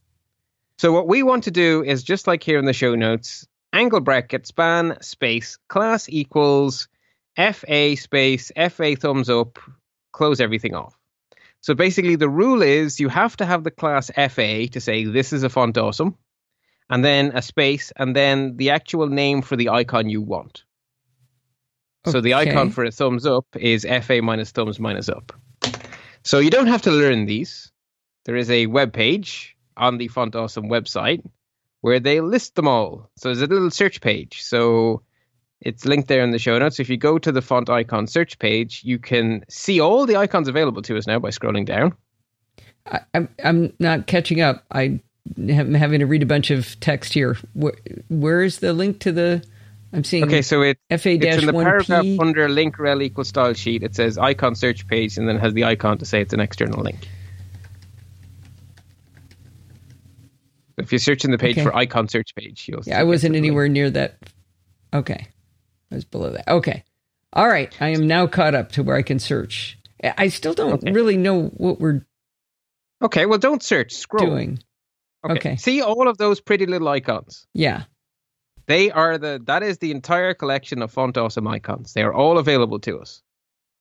[0.78, 4.00] So what we want to do is just like here in the show notes, angle
[4.00, 6.88] bracket span space class equals
[7.36, 9.58] fa space fa thumbs up,
[10.12, 10.96] close everything off.
[11.66, 15.32] So basically the rule is you have to have the class fa to say this
[15.32, 16.14] is a font awesome,
[16.88, 20.62] and then a space, and then the actual name for the icon you want.
[22.06, 25.32] So the icon for a thumbs up is fa minus thumbs minus up.
[26.22, 27.72] So you don't have to learn these.
[28.26, 31.28] There is a web page on the Font Awesome website
[31.80, 33.10] where they list them all.
[33.16, 34.40] So there's a little search page.
[34.40, 35.02] So
[35.60, 36.78] it's linked there in the show notes.
[36.80, 40.48] If you go to the font icon search page, you can see all the icons
[40.48, 41.94] available to us now by scrolling down.
[42.86, 44.64] I, I'm I'm not catching up.
[44.70, 45.00] I
[45.38, 47.36] am having to read a bunch of text here.
[47.54, 47.74] Where,
[48.08, 49.44] where is the link to the?
[49.92, 53.28] I'm seeing Okay, so it, FA it's dash in the paragraph under link rel equals
[53.28, 53.82] style sheet.
[53.82, 56.82] It says icon search page and then has the icon to say it's an external
[56.82, 57.08] link.
[60.76, 61.64] If you're searching the page Okay.
[61.64, 63.46] for icon search page, you'll see Yeah, I wasn't the link.
[63.46, 64.18] anywhere near that.
[64.92, 65.26] Okay,
[65.90, 66.48] I was below that.
[66.48, 66.84] Okay,
[67.32, 67.74] all right.
[67.80, 69.78] I am now caught up to where I can search.
[70.02, 70.92] I still don't Okay.
[70.92, 72.04] really know what we're
[73.02, 73.92] Okay, well, don't search.
[73.94, 74.26] Scroll.
[74.26, 74.58] doing.
[75.28, 75.56] okay.
[75.56, 77.46] See all of those pretty little icons.
[77.52, 77.84] Yeah.
[78.66, 81.92] They are the that is the entire collection of Font Awesome icons.
[81.92, 83.22] They are all available to us.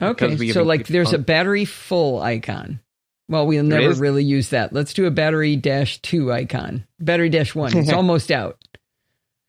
[0.01, 0.51] Okay.
[0.51, 2.81] So like, there's a battery full icon.
[3.27, 4.73] Well, we'll never really use that.
[4.73, 6.85] Let's do a battery dash two icon.
[6.99, 7.75] Battery dash one.
[7.75, 8.57] It's almost out.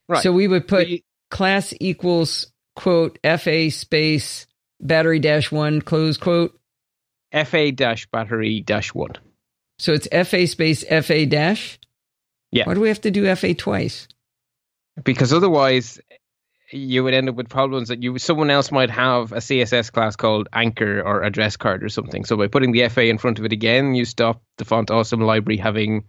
[0.09, 0.23] Right.
[0.23, 1.01] So we would put you-
[1.31, 4.47] class equals quote fa space
[4.81, 6.59] battery dash one close quote.
[7.45, 9.15] FA dash battery dash one.
[9.79, 11.79] So it's fa space fa dash.
[12.53, 12.65] Yeah.
[12.67, 14.09] Why do we have to do fa twice?
[15.05, 16.01] Because otherwise
[16.73, 20.17] you would end up with problems that you someone else might have a CSS class
[20.17, 22.25] called anchor or address card or something.
[22.25, 25.21] So by putting the FA in front of it again, you stop the Font Awesome
[25.21, 26.05] library having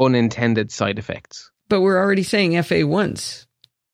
[0.00, 1.50] unintended side effects.
[1.68, 3.45] But we're already saying fa once.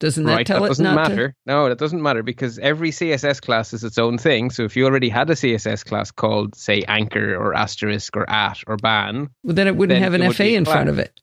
[0.03, 0.45] Doesn't that right?
[0.45, 1.33] tell that doesn't not matter.
[1.45, 4.49] No, that doesn't matter because every CSS class is its own thing.
[4.49, 8.59] So if you already had a CSS class called, say, anchor or asterisk or at
[8.67, 9.29] or ban.
[9.43, 11.21] Well, then it wouldn't then have an fa in front of it.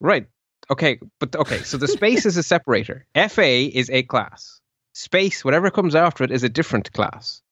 [0.00, 0.26] right?
[0.70, 3.04] Okay, but okay, so the space is a separator.
[3.28, 4.58] FA is a class.
[4.94, 7.42] Space, whatever comes after it, is a different class.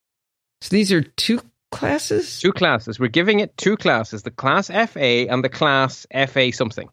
[0.63, 2.41] So these are two classes.
[2.41, 2.99] Two classes.
[2.99, 6.89] We're giving it two classes: the class FA and the class FA something.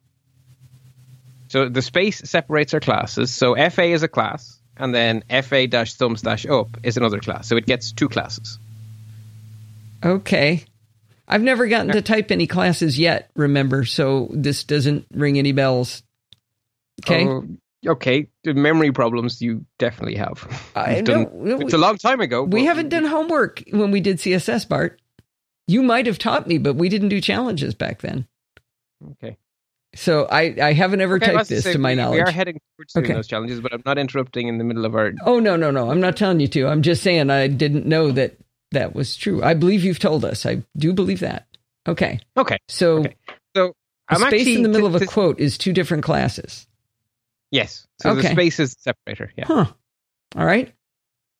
[1.48, 3.32] So the space separates our classes.
[3.34, 7.48] So FA is a class, and then FA dash thumbs dash up is another class.
[7.48, 8.58] So it gets two classes.
[10.04, 10.64] Okay.
[11.28, 16.02] I've never gotten to type any classes yet, remember, so this doesn't ring any bells.
[17.04, 17.26] Okay.
[17.26, 17.44] Oh,
[17.84, 18.28] okay.
[18.44, 20.70] The memory problems you definitely have.
[20.76, 22.42] I done- no, it's a long time ago.
[22.44, 25.00] we haven't done homework when we did CSS, Bart.
[25.66, 28.26] You might have taught me, but we didn't do challenges back then.
[29.12, 29.36] Okay.
[29.96, 32.16] So I, I haven't ever Okay, typed this to my we, knowledge.
[32.16, 33.12] We are heading towards Okay.
[33.14, 35.12] those challenges, but I'm not interrupting in the middle of our.
[35.24, 35.90] Oh no, no, no!
[35.90, 36.66] I'm not telling you to.
[36.68, 38.36] I'm just saying I didn't know that
[38.72, 39.42] that was true.
[39.42, 40.46] I believe you've told us.
[40.46, 41.46] I do believe that.
[41.88, 42.58] Okay, Okay.
[42.68, 43.16] so Okay.
[43.54, 43.72] So
[44.08, 46.66] I'm space actually in the middle to- of a to- quote is two different classes.
[47.50, 47.86] Yes.
[48.02, 49.32] So the space is the separator.
[49.36, 49.44] Yeah.
[49.46, 49.66] Huh.
[50.36, 50.72] All right.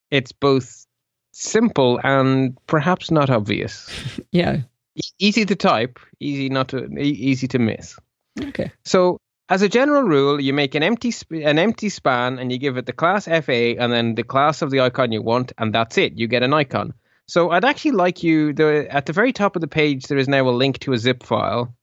[0.09, 0.85] It's both
[1.33, 3.89] simple and perhaps not obvious.
[4.31, 4.61] Yeah.
[4.95, 7.99] E- easy to type, easy not to, e- easy to miss.
[8.39, 8.71] Okay.
[8.85, 9.19] So,
[9.49, 12.77] as a general rule, you make an empty sp- an empty span and you give
[12.77, 15.97] it the class FA and then the class of the icon you want, and that's
[15.97, 16.17] it.
[16.17, 16.93] You get an icon.
[17.27, 20.27] So, I'd actually like you the at the very top of the page there is
[20.27, 21.73] now a link to a zip file.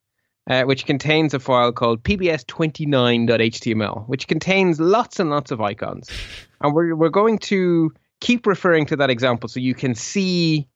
[0.47, 6.07] Uh, which contains a file called pbs29.html, which contains lots and lots of icons.
[6.61, 7.91] And we're, we're going to
[8.21, 10.67] keep referring to that example so you can see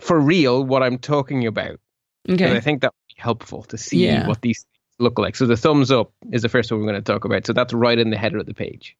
[0.00, 1.80] for real what I'm talking about.
[2.28, 2.56] Okay.
[2.56, 4.26] I think that helpful to see Yeah.
[4.26, 5.36] what these things look like.
[5.36, 7.46] So the thumbs up is the first one we're going to talk about.
[7.46, 8.96] So that's right in the header of the page.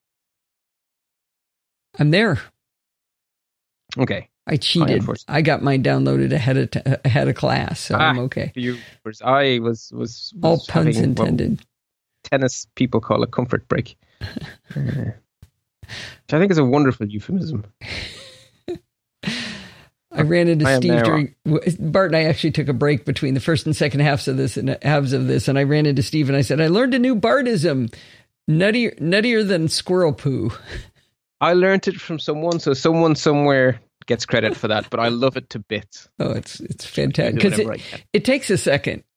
[1.98, 2.40] I'm there.
[3.98, 4.28] Okay.
[4.46, 4.98] I cheated.
[4.98, 8.22] unfortunately- I got mine downloaded ahead of t- ahead of class, so I'm Ah.
[8.22, 8.50] okay.
[8.54, 11.60] Viewers, I was was, was All puns having intended.
[12.24, 13.96] tennis people call a comfort break,
[14.74, 15.12] Uh,
[15.82, 17.64] which I think is a wonderful euphemism.
[20.18, 23.40] I ran into I Steve during Bart and I actually took a break between the
[23.40, 26.28] first and second halves of this and halves of this, and I ran into Steve
[26.28, 27.88] and I said, I learned a new Bartism.
[28.50, 30.50] Nuttier, nuttier than squirrel poo.
[31.40, 34.90] I learned it from someone, so someone somewhere gets credit for that.
[34.90, 36.08] But I love it to bits.
[36.18, 39.04] Oh, it's it's fantastic because it, it takes a second.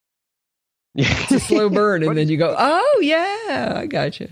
[0.93, 1.06] Yeah.
[1.22, 4.28] It's a slow burn, and then you go, "Oh yeah, I gotcha."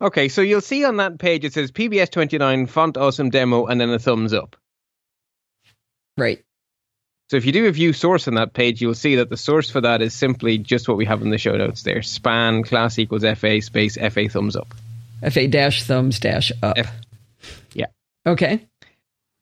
[0.00, 3.80] Okay, so you'll see on that page it says PBS 29 font awesome demo and
[3.80, 4.56] then a thumbs up.
[6.16, 6.42] Right.
[7.28, 9.68] So if you do a view source on that page, you'll see that the source
[9.68, 12.02] for that is simply just what we have in the show notes there.
[12.02, 14.72] Span class equals FA space FA thumbs up.
[15.30, 16.78] Fa dash thumbs dash up.
[16.78, 17.00] F-
[17.74, 17.86] yeah.
[18.26, 18.64] Okay.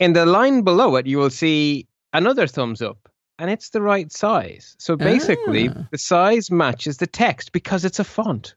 [0.01, 2.97] In the line below it, you will see another thumbs up,
[3.39, 4.75] and it's the right size.
[4.79, 5.87] So basically, Ah.
[5.93, 8.55] the size matches the text because it's a font.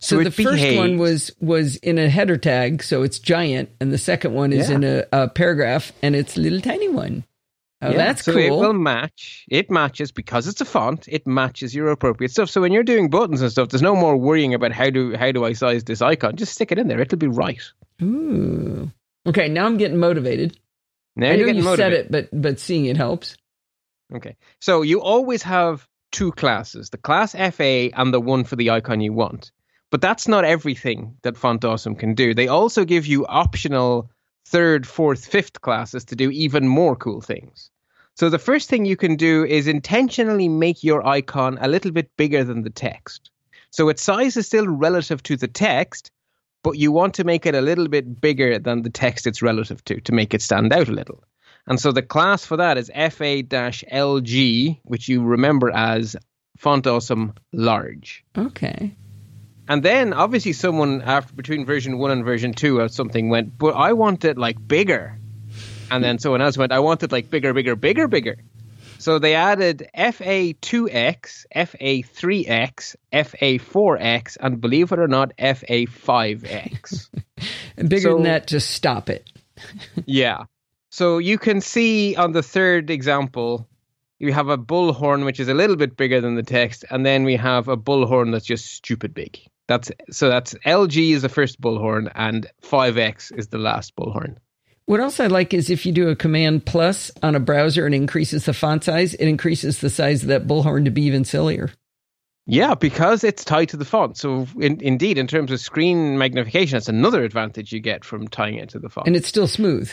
[0.00, 0.78] So, So the first behaves.
[0.78, 4.68] one was was in a header tag, so it's giant, and the second one is
[4.68, 4.74] Yeah.
[4.74, 7.24] in a, a paragraph, and it's a little tiny one.
[7.80, 8.42] Oh, Yeah, that's so cool.
[8.42, 9.44] it will match.
[9.48, 11.06] It matches because it's a font.
[11.08, 12.50] It matches your appropriate stuff.
[12.50, 15.30] So when you're doing buttons and stuff, there's no more worrying about how do how
[15.32, 16.34] do I size this icon.
[16.36, 17.00] Just stick it in there.
[17.00, 17.62] It'll be right.
[18.02, 18.90] Ooh.
[19.26, 20.58] Okay, now I'm getting motivated.
[21.16, 21.76] Now I know you motivated.
[21.78, 23.36] said it, but but seeing it helps.
[24.14, 24.36] Okay.
[24.60, 29.00] So you always have two classes, the class FA and the one for the icon
[29.00, 29.52] you want.
[29.90, 32.34] But that's not everything that Font Awesome can do.
[32.34, 34.10] They also give you optional
[34.48, 37.70] third, fourth, fifth classes to do even more cool things.
[38.14, 42.10] So the first thing you can do is intentionally make your icon a little bit
[42.16, 43.30] bigger than the text.
[43.70, 46.10] So its size is still relative to the text,
[46.64, 49.84] but you want to make it a little bit bigger than the text it's relative
[49.84, 51.22] to to make it stand out a little.
[51.66, 56.16] And so the class for that is FA-LG, which you remember as
[56.56, 58.24] Font Awesome Large.
[58.36, 58.96] Okay.
[59.68, 63.74] And then obviously someone after between version one and version two or something went, but
[63.74, 65.18] I want it like bigger.
[65.90, 68.36] And then someone else went, I want it like bigger, bigger, bigger, bigger.
[68.98, 77.08] So they added FA2X, FA3X, FA4X, and believe it or not, FA5X.
[77.76, 79.30] And bigger So- than that, just stop it.
[80.06, 80.44] Yeah.
[80.90, 83.68] So you can see on the third example,
[84.18, 87.24] you have a bullhorn which is a little bit bigger than the text, and then
[87.24, 89.38] we have a bullhorn that's just stupid big.
[89.68, 94.36] That's so that's LG is the first bullhorn, and 5X is the last bullhorn.
[94.86, 97.94] What else I like is if you do a command plus on a browser and
[97.94, 101.70] increases the font size, it increases the size of that bullhorn to be even sillier.
[102.46, 104.16] Yeah, because it's tied to the font.
[104.16, 108.54] So in, indeed, in terms of screen magnification, that's another advantage you get from tying
[108.54, 109.06] it to the font.
[109.06, 109.92] And it's still smooth.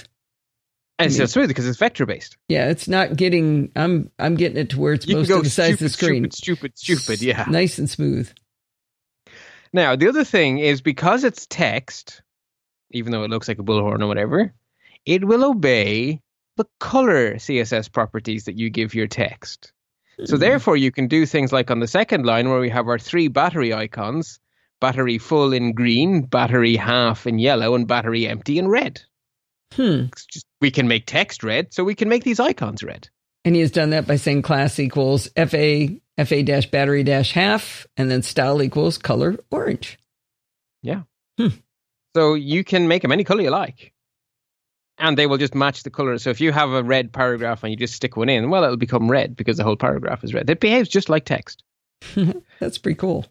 [0.97, 2.38] And it's still smooth because it's vector based.
[2.47, 5.49] Yeah, it's not getting I'm I'm getting it to where it's You most of the
[5.49, 6.32] size stupid, of the screen.
[6.32, 7.21] stupid, stupid, stupid.
[7.21, 7.43] Yeah.
[7.49, 8.32] Nice and smooth.
[9.76, 12.21] Now, the other thing is because it's text,
[12.91, 14.53] even though it looks like a bullhorn or whatever,
[15.05, 16.21] it will obey
[16.55, 19.73] the color CSS properties that you give your text.
[20.23, 22.97] So, therefore, you can do things like on the second line where we have our
[22.97, 24.39] three battery icons
[24.80, 29.01] battery full in green, battery half in yellow, and battery empty in red.
[29.73, 30.05] Hmm.
[30.32, 33.09] Just, we can make text red, so we can make these icons red.
[33.46, 35.88] And he has done that by saying class equals FA
[36.24, 39.98] FA dash battery dash half, and then style equals color orange.
[40.82, 41.04] Yeah.
[41.38, 41.48] Hmm.
[42.16, 43.93] So you can make them any color you like.
[44.98, 46.18] And they will just match the color.
[46.18, 48.78] So if you have a red paragraph and you just stick one in, well, it'll
[48.78, 50.50] become red because the whole paragraph is red.
[50.50, 51.64] It behaves just like text.
[52.60, 53.26] That's pretty cool.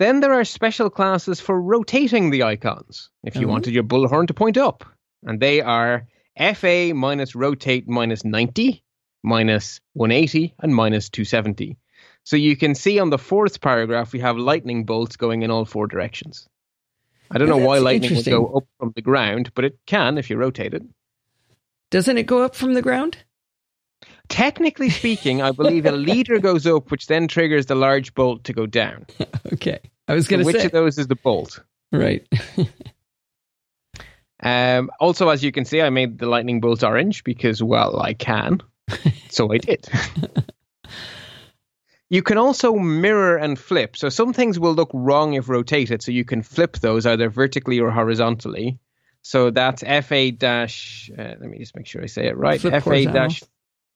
[0.00, 3.50] Then there are special classes for rotating the icons if you Oh.
[3.50, 4.84] wanted your bullhorn to point up.
[5.22, 8.82] And they are FA minus rotate minus 90,
[9.22, 11.76] minus 180, and minus 270.
[12.24, 15.64] So you can see on the fourth paragraph, we have lightning bolts going in all
[15.64, 16.48] four directions.
[17.30, 20.18] I don't Yeah, know why lightning would go up from the ground, but it can
[20.18, 20.82] if you rotate it.
[21.90, 23.18] Doesn't it go up from the ground?
[24.28, 28.52] Technically speaking, I believe a leader goes up, which then triggers the large bolt to
[28.52, 29.06] go down.
[29.52, 29.80] Okay.
[30.08, 30.64] I was So going to which say.
[30.66, 31.60] of those is the bolt?
[31.92, 32.26] right.
[34.44, 38.12] Um, also, as you can see, I made the lightning bolt orange because, well, I
[38.14, 38.60] can.
[39.30, 39.88] so I did.
[42.10, 43.96] you can also mirror and flip.
[43.96, 46.02] So some things will look wrong if rotated.
[46.02, 48.78] So you can flip those either vertically or horizontally.
[49.22, 52.60] So that's FA dash, uh, let me just make sure I say it right.
[52.60, 53.42] Flip FA dash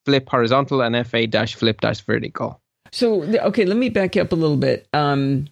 [0.05, 2.61] flip horizontal and FA dash flip dash vertical.
[2.93, 4.89] So, okay, let me back up a little bit.
[4.93, 5.49] Um,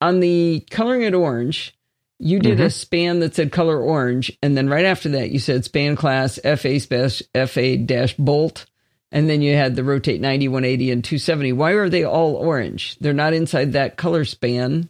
[0.00, 1.74] on the coloring it orange,
[2.20, 5.64] you did a span that said color orange, and then right after that, you said
[5.64, 8.66] span class FA space FA dash bolt,
[9.12, 11.52] and then you had the rotate 90, 180, and 270.
[11.52, 12.96] Why are they all orange?
[13.00, 14.88] They're not inside that color span.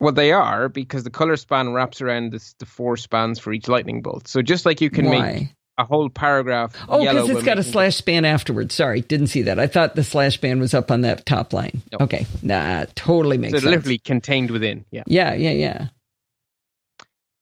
[0.00, 3.68] Well, they are because the color span wraps around this, the four spans for each
[3.68, 4.28] lightning bolt.
[4.28, 5.32] So just like you can Why?
[5.32, 6.74] make a whole paragraph.
[6.88, 8.74] Oh, because it's got a slash span afterwards.
[8.74, 9.58] Sorry, didn't see that.
[9.58, 11.82] I thought the slash span was up on that top line.
[11.92, 11.98] No.
[12.04, 13.74] Okay, nah, totally makes So it's sense.
[13.76, 14.84] literally contained within.
[14.90, 15.04] Yeah.
[15.06, 15.88] Yeah, yeah, yeah.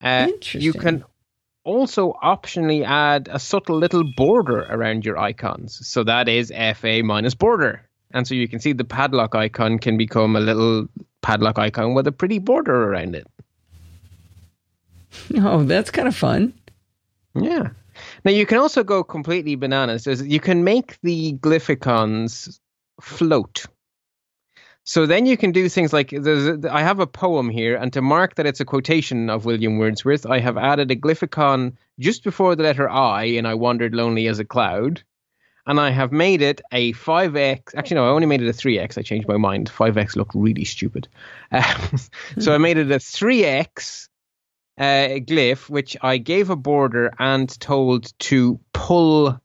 [0.02, 0.72] Uh, you Interesting.
[0.80, 1.04] can
[1.64, 5.86] also optionally add a subtle little border around your icons.
[5.86, 7.88] So that is FA minus border.
[8.12, 10.86] And so you can see the padlock icon can become a little
[11.22, 13.26] padlock icon with a pretty border around it.
[15.36, 16.52] Oh, that's kind of fun.
[17.34, 17.68] Yeah.
[18.24, 20.04] Now you can also go completely bananas.
[20.04, 22.58] There's, you can make the glyphicons
[23.00, 23.66] float.
[24.84, 28.02] So then you can do things like a, I have a poem here, and to
[28.02, 32.54] mark that it's a quotation of William Wordsworth, I have added a glyphicon just before
[32.54, 35.02] the letter I, and I wandered lonely as a cloud.
[35.66, 37.74] And I have made it a 5x.
[37.74, 38.98] Actually, no, I only made it a 3x.
[38.98, 39.70] I changed my mind.
[39.70, 41.08] 5x looked really stupid.
[41.50, 41.96] Um,
[42.38, 44.08] so I made it a 3x
[44.76, 49.40] uh, glyph, which I gave a border and told to pull.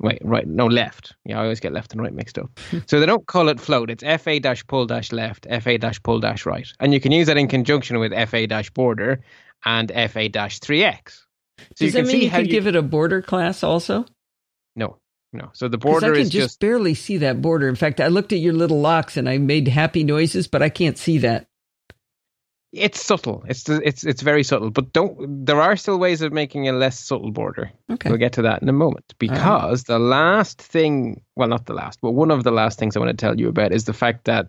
[0.00, 1.14] Wait, right, no, left.
[1.24, 2.50] Yeah, I always get left and right mixed up.
[2.86, 3.90] so they don't call it float.
[3.90, 7.28] It's fa dash pull dash left, fa dash pull dash right, and you can use
[7.28, 9.20] that in conjunction with fa dash border
[9.64, 11.26] and fa dash three x.
[11.58, 13.62] So Does you that can mean see you could you give it a border class
[13.62, 14.04] also?
[14.76, 14.98] no,
[15.32, 15.50] no.
[15.52, 16.12] So the border is.
[16.12, 17.68] I can is just, just barely see that border.
[17.68, 20.68] In fact, I looked at your little locks and I made happy noises, but I
[20.68, 21.46] can't see that.
[22.74, 23.44] It's subtle.
[23.48, 25.46] It's it's it's very subtle, but don't.
[25.46, 27.70] There are still ways of making a less subtle border.
[27.90, 28.08] Okay.
[28.08, 32.00] We'll get to that in a moment because the last thing, well, not the last,
[32.00, 34.24] but one of the last things I want to tell you about is the fact
[34.24, 34.48] that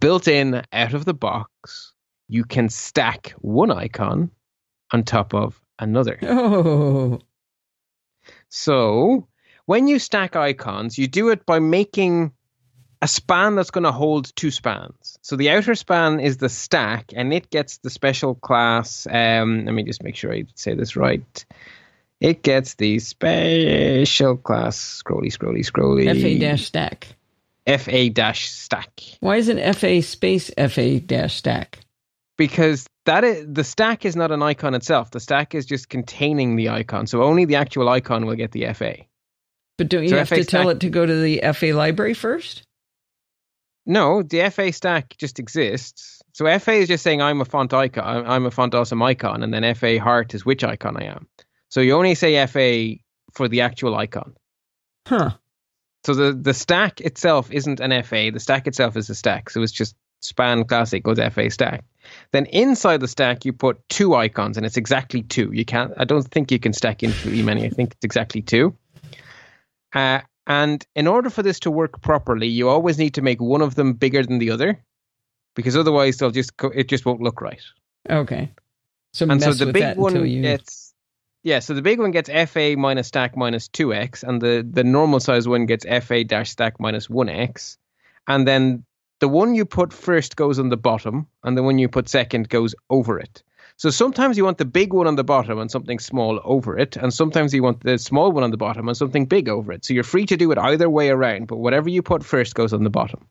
[0.00, 1.92] built in out of the box,
[2.28, 4.30] you can stack one icon
[4.92, 6.18] on top of another.
[6.22, 7.20] Oh,
[8.50, 9.28] So
[9.66, 12.32] when you stack icons, you do it by making
[13.00, 15.18] a span that's going to hold two spans.
[15.22, 19.06] So the outer span is the stack, and it gets the special class.
[19.10, 21.44] Um, let me just make sure I say this right.
[22.20, 25.02] It gets the special class.
[25.04, 26.20] Scrolly, scrolly, scrolly.
[26.20, 27.06] FA dash stack.
[27.78, 28.90] FA dash stack.
[29.20, 31.78] Why isn't FA space FA dash stack?
[32.36, 35.10] Because that is the stack is not an icon itself.
[35.10, 37.06] The stack is just containing the icon.
[37.06, 38.96] So only the actual icon will get the FA.
[39.76, 41.72] But don't you So have FA to tell stack- it to go to the FA
[41.72, 42.62] library first?
[43.88, 46.22] No, the FA stack just exists.
[46.34, 48.26] So FA is just saying I'm a font icon.
[48.26, 51.26] I'm- a font awesome icon, and then FA heart is which icon I am.
[51.70, 53.00] So you only say FA
[53.32, 54.36] for the actual icon.
[55.06, 55.30] Huh.
[56.04, 58.30] So the the stack itself isn't an FA.
[58.30, 59.50] The stack itself is a stack.
[59.50, 61.82] So it's just span classic goes FA stack.
[62.32, 65.50] Then inside the stack you put two icons, and it's exactly two.
[65.52, 65.92] You can't.
[65.96, 67.64] I don't think you can stack infinitely many.
[67.64, 68.76] I think it's exactly two.
[69.94, 73.60] Uh, and in order for this to work properly, you always need to make one
[73.62, 74.82] of them bigger than the other,
[75.54, 77.62] because otherwise they'll just co- it just won't look right.
[78.08, 78.50] Okay.
[79.12, 80.42] So And so the big one you.
[80.42, 80.94] gets
[81.42, 81.58] yeah.
[81.58, 85.20] So the big one gets FA minus stack minus two x, and the the normal
[85.20, 87.76] size one gets FA dash stack minus one x,
[88.26, 88.84] and then
[89.20, 92.48] the one you put first goes on the bottom, and the one you put second
[92.48, 93.42] goes over it.
[93.78, 96.96] So sometimes you want the big one on the bottom and something small over it,
[96.96, 99.84] and sometimes you want the small one on the bottom and something big over it.
[99.84, 102.72] So you're free to do it either way around, but whatever you put first goes
[102.72, 103.28] on the bottom.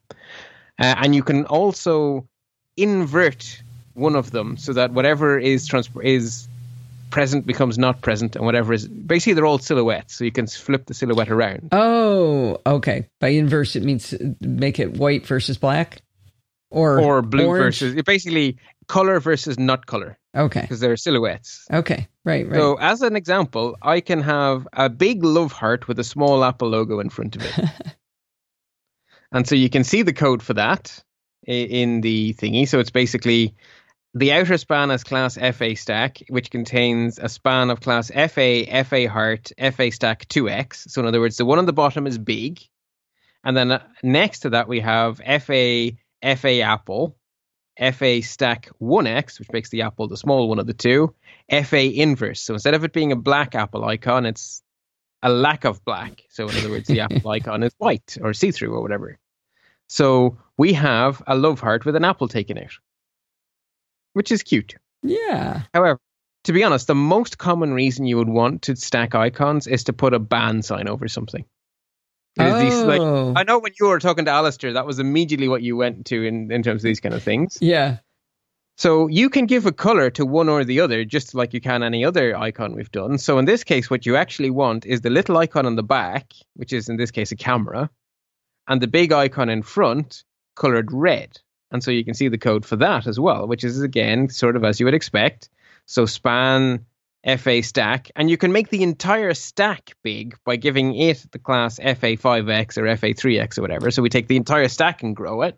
[0.79, 2.29] Uh, and you can also
[2.77, 3.61] invert
[3.93, 6.47] one of them so that whatever is trans- is
[7.09, 10.15] present becomes not present, and whatever is basically they're all silhouettes.
[10.15, 11.69] So you can flip the silhouette around.
[11.73, 13.09] Oh, okay.
[13.19, 16.01] By inverse, it means make it white versus black,
[16.69, 17.79] or or blue orange?
[17.79, 18.57] versus basically
[18.87, 21.65] color versus not color Okay, because they're silhouettes.
[21.71, 22.55] okay, right, right.
[22.55, 26.69] So, as an example, I can have a big love heart with a small Apple
[26.69, 27.69] logo in front of it.
[29.31, 31.03] and so you can see the code for that
[31.45, 32.67] in the thingy.
[32.67, 33.55] So, it's basically
[34.13, 39.07] the outer span is class FA stack, which contains a span of class FA, FA
[39.07, 40.89] heart, FA stack 2x.
[40.89, 42.61] So, in other words, the one on the bottom is big.
[43.43, 45.91] And then uh, next to that, we have FA,
[46.35, 47.15] FA apple,
[47.93, 51.13] FA stack 1x, which makes the apple the small one of the two,
[51.63, 52.41] FA inverse.
[52.41, 54.61] So instead of it being a black apple icon, it's
[55.21, 56.23] a lack of black.
[56.29, 59.17] So in other words, the apple icon is white or see through or whatever.
[59.87, 62.77] So we have a love heart with an apple taken out,
[64.13, 64.75] which is cute.
[65.03, 65.61] yeah.
[65.73, 65.99] However,
[66.43, 69.93] to be honest, the most common reason you would want to stack icons is to
[69.93, 71.45] put a ban sign over something.
[72.39, 75.47] Is these, like, Oh, I know when you were talking to Alistair, that was immediately
[75.47, 77.57] what you went to in, in terms of these kind of things.
[77.61, 77.97] yeah.
[78.79, 81.81] So you can give a color to one or the other, just like you can
[81.81, 83.17] any other icon we've done.
[83.17, 86.31] So in this case, what you actually want is the little icon on the back,
[86.55, 87.89] which is in this case a camera,
[88.67, 90.23] and the big icon in front
[90.55, 91.39] colored red.
[91.71, 94.55] And so you can see the code for that as well, which is again sort
[94.55, 95.49] of as you would expect.
[95.87, 96.85] So span
[97.25, 101.79] FA stack, and you can make the entire stack big by giving it the class
[101.79, 103.91] FA5X or FA3X or whatever.
[103.91, 105.57] So we take the entire stack and grow it.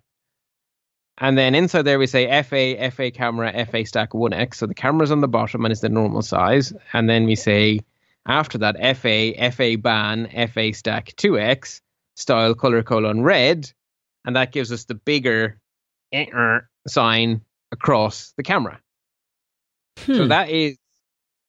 [1.20, 4.56] And then inside there we say FA, FA camera, FA stack 1X.
[4.56, 6.74] So the camera's on the bottom and it's the normal size.
[6.94, 7.82] And then we say
[8.26, 11.82] after that FA, FA ban, FA stack 2X,
[12.16, 13.72] style color colon red.
[14.26, 15.60] And that gives us the bigger
[16.88, 17.42] sign
[17.72, 18.80] across the camera.
[19.98, 20.16] Hmm.
[20.16, 20.78] So that is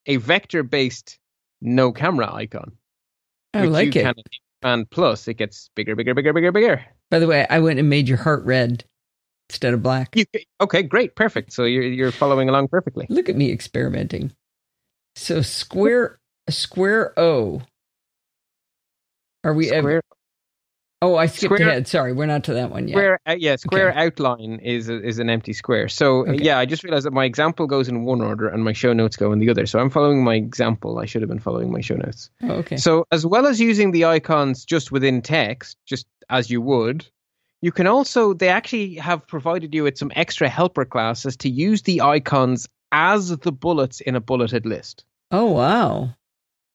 [0.06, 1.18] a vector based
[1.60, 2.72] no camera icon.
[3.54, 4.16] I like you it.
[4.62, 6.84] and plus it gets bigger, bigger, bigger, bigger, bigger.
[7.10, 8.84] By the way, I went and made your heart red
[9.48, 10.14] instead of black.
[10.14, 10.24] You,
[10.60, 11.52] okay, great, perfect.
[11.52, 13.06] So you're you're following along perfectly.
[13.08, 14.32] Look at me experimenting.
[15.16, 17.62] So square square O.
[19.42, 20.02] Are we ever?
[21.02, 21.88] Oh, I skipped square- ahead.
[21.88, 22.92] Sorry, we're not to that one yet.
[22.92, 25.88] square, uh, yeah, square outline is a, is an empty square.
[25.88, 26.44] So uh, Okay.
[26.44, 29.16] yeah, I just realized that my example goes in one order and my show notes
[29.16, 29.64] go in the other.
[29.64, 30.98] So I'm following my example.
[30.98, 32.28] I should have been following my show notes.
[32.42, 32.76] Oh, okay.
[32.76, 37.06] So, as well as using the icons just within text, just as you would,
[37.62, 41.82] you can also, they actually have provided you with some extra helper classes to use
[41.82, 45.04] the icons as the bullets in a bulleted list.
[45.30, 46.10] Oh wow.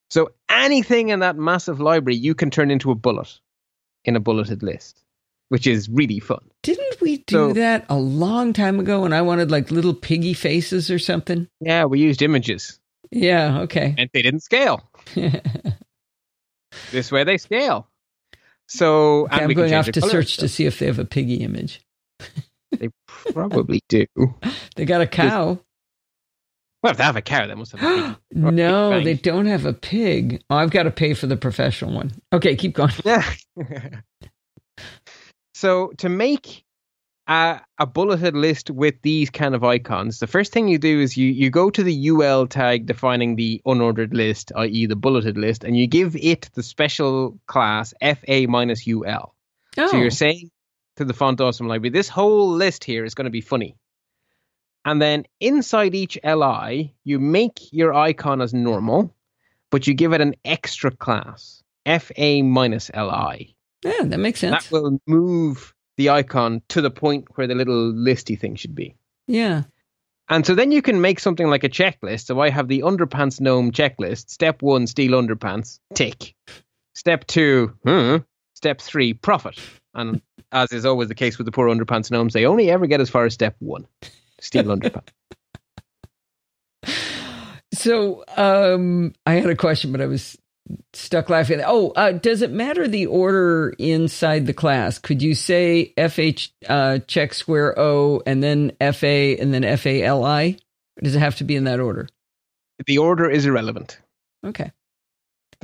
[0.09, 3.39] So, anything in that massive library you can turn into a bullet
[4.05, 5.03] in a bulleted list,
[5.49, 6.39] which is really fun.
[6.63, 10.33] Didn't we do So- that a long time ago when I wanted like little piggy
[10.33, 11.47] faces or something?
[11.61, 12.79] Yeah, we used images
[13.11, 13.93] Yeah, okay.
[13.97, 14.81] and they didn't scale.
[16.91, 17.87] This way they scale.
[18.67, 21.81] So, and I'm going off to search to see if they have a piggy image.
[22.71, 24.05] They probably do.
[24.75, 25.59] They got a cow.
[26.85, 28.15] Well, if they have a cow, they must have a pig.
[28.53, 30.43] No, big they don't have a pig.
[30.51, 32.11] Oh, I've got to pay for the professional one.
[32.31, 32.91] Okay, keep going.
[33.03, 33.25] Yeah.
[35.55, 36.63] so to make
[37.27, 41.17] a, a bulleted list with these kind of icons, the first thing you do is
[41.17, 45.63] you, you go to the UL tag defining the unordered list, i.e., the bulleted list,
[45.63, 49.33] and you give it the special class FA minus UL.
[49.79, 50.09] Oh, So you're oh.
[50.09, 50.51] saying
[50.97, 53.75] to the Font Awesome library, this whole list here is going to be funny.
[54.85, 59.13] And then inside each LI, you make your icon as normal,
[59.71, 63.55] but you give it an extra class, FA minus LI.
[63.83, 64.63] yeah, that makes sense.
[64.63, 68.95] That will move the icon to the point where the little listy thing should be.
[69.27, 69.63] yeah.
[70.27, 72.25] And so then you can make something like a checklist.
[72.25, 74.31] So I have the underpants gnome checklist.
[74.31, 75.77] Step one, steal underpants.
[75.93, 76.33] Tick.
[76.95, 78.17] Step two, hmm.
[78.55, 79.59] Step three, profit.
[79.93, 83.01] And as is always the case with the poor underpants gnomes, they only ever get
[83.01, 83.85] as far as step one,
[84.45, 85.09] steal underpants.
[87.73, 90.37] So um, I had a question, but I was
[90.93, 91.61] stuck laughing.
[91.63, 94.97] Oh, uh, does it matter the order inside the class?
[94.97, 100.57] Could you say FH uh, check square O and then FA and then FALI?
[100.97, 102.07] Or does it have to be in that order?
[102.87, 103.99] The order is irrelevant.
[104.45, 104.71] Okay.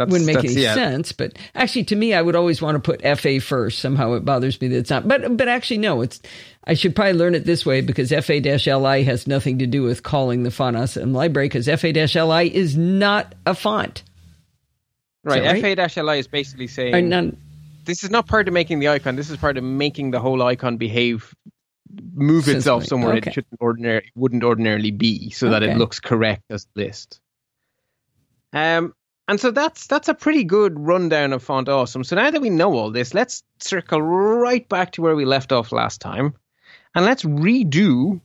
[0.05, 0.73] That's, Wouldn't make that's- any yeah.
[0.73, 3.79] sense, but actually, to me, I would always want to put FA first.
[3.79, 5.07] Somehow, it bothers me that it's not.
[5.07, 6.01] But but actually, no.
[6.01, 6.21] It's
[6.65, 10.43] I should probably learn it this way because FA-LI has nothing to do with calling
[10.43, 14.03] the font awesome library because FA-LI is not a font.
[15.23, 15.43] Right.
[15.55, 17.37] Is that FA-LI is basically saying Or none,
[17.85, 19.15] this is not part of making the icon.
[19.15, 21.33] This is part of making the whole icon behave,
[22.13, 23.29] move itself somewhere Okay.
[23.29, 27.19] it shouldn't ordinary wouldn't ordinarily be, so that it looks correct as a list.
[28.53, 28.93] Um,
[29.31, 32.03] and so that's that's a pretty good rundown of Font Awesome.
[32.03, 35.53] So now that we know all this, let's circle right back to where we left
[35.53, 36.33] off last time,
[36.93, 38.19] and let's redo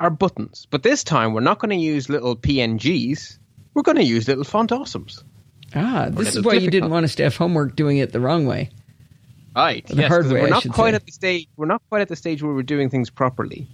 [0.00, 0.66] our buttons.
[0.68, 3.38] But this time we're not going to use little PNGs.
[3.74, 5.22] We're going to use little Font Awesomes.
[5.76, 8.18] ah, this is little why you didn't want us to have homework doing it the
[8.18, 8.70] wrong way.
[9.54, 9.86] Right.
[9.86, 10.96] The yes, hard 'cause way, we're not should quite say.
[10.96, 11.48] at the stage.
[11.56, 13.68] We're not quite at the stage where we're doing things properly.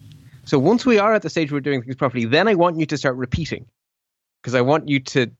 [0.44, 2.78] So once we are at the stage where we're doing things properly, then I want
[2.78, 3.64] you to start repeating,
[4.42, 5.30] because I want you to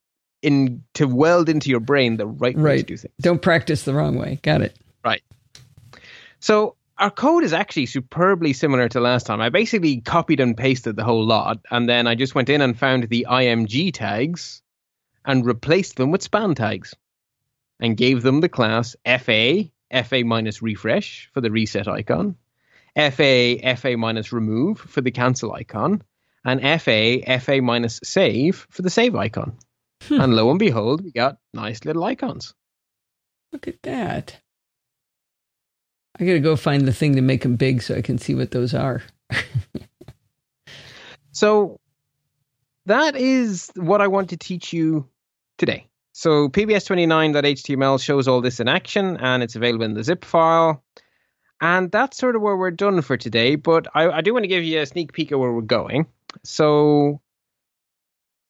[0.45, 3.15] in to weld into your brain the right, way to do things.
[3.21, 4.39] Don't practice the wrong way.
[4.43, 4.77] Got it.
[5.05, 5.23] Right.
[6.39, 9.41] So our code is actually superbly similar to last time.
[9.41, 12.79] I basically copied and pasted the whole lot, and then I just went in and
[12.79, 14.63] found the IMG tags
[15.25, 16.95] and replaced them with span tags,
[17.81, 19.65] and gave them the class FA
[20.05, 22.37] FA minus refresh for the reset icon,
[22.95, 26.03] FA FA minus remove for the cancel icon,
[26.45, 29.57] and FA FA minus save for the save icon.
[30.09, 30.21] Hmm.
[30.21, 32.55] And lo and behold, we got nice little icons.
[33.53, 34.41] Look at that.
[36.19, 38.35] I got to go find the thing to make them big so I can see
[38.35, 39.03] what those are.
[41.35, 41.81] So
[42.87, 45.09] that is what I want to teach you
[45.59, 45.89] today.
[46.13, 50.83] So pbs29.html shows all this in action and it's available in the zip file.
[51.61, 53.57] And that's sort of where we're done for today.
[53.57, 56.07] But I, I do want to give you a sneak peek of where we're going.
[56.45, 57.21] So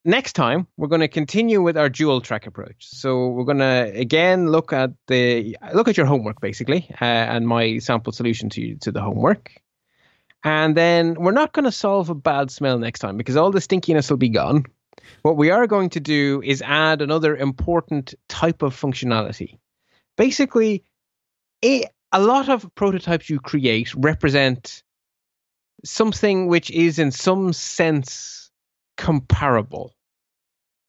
[0.04, 2.88] next time we're going to continue with our dual track approach.
[2.90, 7.46] So we're going to again look at the look at your homework basically, uh, and
[7.46, 9.52] my sample solution to to the homework.
[10.44, 13.60] And then we're not going to solve a bad smell next time because all the
[13.60, 14.66] stinkiness will be gone.
[15.22, 19.58] What we are going to do is add another important type of functionality.
[20.18, 20.84] Basically,
[21.64, 24.82] a, a lot of prototypes you create represent
[25.82, 28.43] something which is in some sense
[28.96, 29.94] comparable.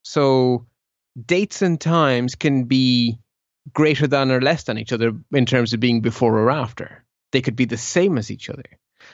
[0.04, 0.66] So
[1.26, 3.20] dates and times can be
[3.74, 7.04] greater than or less than each other in terms of being before or after.
[7.32, 8.64] They could be the same as each other.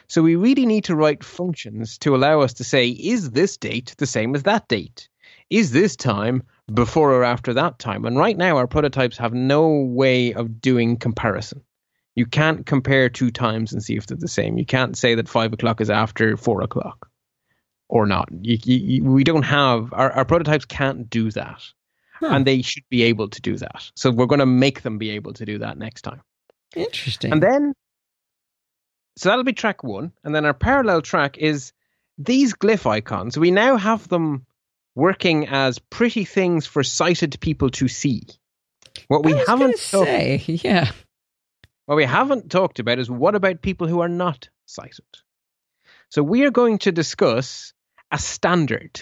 [0.07, 3.95] So we really need to write functions to allow us to say, is this date
[3.97, 5.09] the same as that date?
[5.49, 6.43] Is this time
[6.73, 8.05] before or after that time?
[8.05, 11.61] And right now, our prototypes have no way of doing comparison.
[12.15, 14.57] You can't compare two times and see if they're the same.
[14.57, 17.10] You can't say that five o'clock is after four o'clock
[17.91, 18.29] or not.
[18.41, 21.61] You, you, we don't have, our, our prototypes can't do that.
[22.13, 22.29] Huh.
[22.31, 23.91] And they should be able to do that.
[23.95, 26.21] So we're going to make them be able to do that next time.
[26.75, 27.33] Interesting.
[27.33, 27.73] And then
[29.17, 30.13] so that'll be track one.
[30.23, 31.73] And then our parallel track is
[32.17, 33.37] these glyph icons.
[33.37, 34.45] We now have them
[34.95, 38.23] working as pretty things for sighted people to see.
[39.09, 40.91] What we haven't talk- say, yeah.
[41.87, 45.05] What we haven't talked about is what about people who are not sighted?
[46.09, 47.73] So we are going to discuss
[48.11, 49.01] a standard.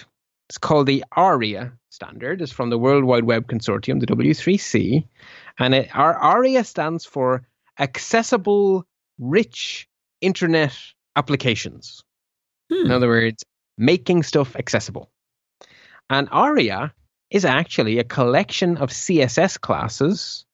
[0.49, 2.41] It's called the ARIA standard.
[2.41, 5.07] It's from the World Wide Web Consortium, the W3C,
[5.57, 7.47] and it, our ARIA stands for
[7.79, 8.85] Accessible,
[9.19, 9.87] Rich,
[10.21, 10.75] internet
[11.15, 12.03] applications.
[12.71, 12.85] Hmm.
[12.85, 13.43] In other words,
[13.77, 15.09] making stuff accessible.
[16.09, 16.93] And ARIA
[17.29, 20.45] is actually a collection of CSS classes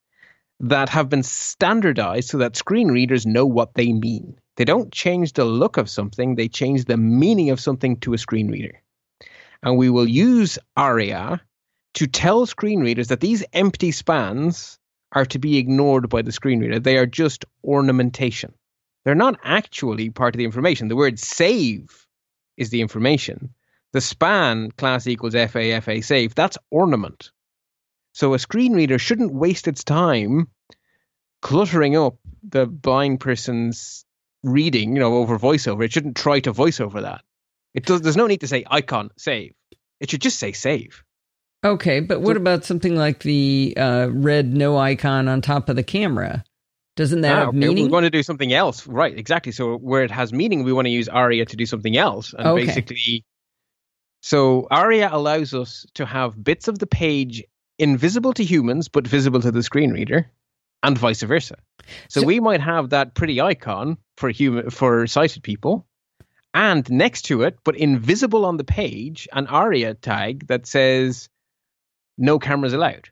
[0.59, 4.39] that have been standardized so that screen readers know what they mean.
[4.55, 8.17] They don't change the look of something, they change the meaning of something to a
[8.17, 8.81] screen reader.
[9.63, 11.41] And we will use ARIA
[11.95, 14.79] to tell screen readers that these empty spans
[15.11, 16.79] are to be ignored by the screen reader.
[16.79, 18.53] They are just ornamentation.
[19.03, 20.87] They're not actually part of the information.
[20.87, 22.05] The word save
[22.57, 23.53] is the information.
[23.93, 27.31] The span class equals FA, FA save, that's ornament.
[28.13, 30.47] So a screen reader shouldn't waste its time
[31.41, 34.04] cluttering up the blind person's
[34.45, 35.83] reading, you know, over voiceover.
[35.83, 37.21] It shouldn't try to voiceover that.
[37.73, 39.53] It does, there's no need to say icon save.
[39.99, 41.03] It should just say save.
[41.63, 45.75] Okay, but what so, about something like the uh, red no icon on top of
[45.75, 46.43] the camera?
[46.95, 47.57] Doesn't that ah, have okay.
[47.57, 47.85] meaning?
[47.85, 49.17] We want to do something else, right?
[49.17, 49.51] Exactly.
[49.51, 52.47] So where it has meaning, we want to use ARIA to do something else, and
[52.47, 52.65] okay.
[52.67, 53.25] basically,
[54.21, 57.43] so ARIA allows us to have bits of the page
[57.77, 60.31] invisible to humans but visible to the screen reader,
[60.83, 61.57] and vice versa.
[62.09, 65.85] So, so we might have that pretty icon for human for sighted people,
[66.53, 71.29] and next to it, but invisible on the page, an ARIA tag that says
[72.17, 73.09] "No cameras allowed."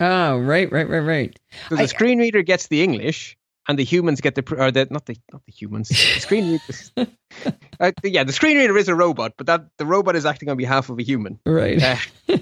[0.00, 1.40] Oh, right, right, right, right.
[1.68, 3.36] So the I, screen reader gets the English,
[3.68, 5.88] and the humans get the or the not the not the humans.
[5.88, 6.60] The screen
[6.96, 7.12] reader.
[7.80, 10.56] uh, yeah, the screen reader is a robot, but that the robot is acting on
[10.56, 11.38] behalf of a human.
[11.46, 11.82] Right.
[11.82, 11.96] Uh,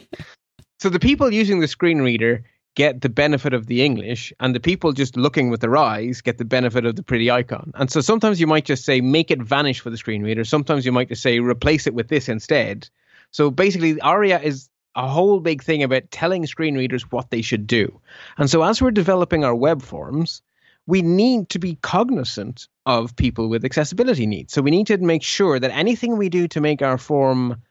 [0.80, 2.44] so the people using the screen reader
[2.76, 6.38] get the benefit of the English, and the people just looking with their eyes get
[6.38, 7.72] the benefit of the pretty icon.
[7.74, 10.44] And so sometimes you might just say make it vanish for the screen reader.
[10.44, 12.88] Sometimes you might just say replace it with this instead.
[13.32, 17.66] So basically, ARIA is a whole big thing about telling screen readers what they should
[17.66, 18.00] do.
[18.38, 20.42] And so, as we're developing our web forms,
[20.86, 24.52] we need to be cognizant of people with accessibility needs.
[24.52, 27.62] So, we need to make sure that anything we do to make our form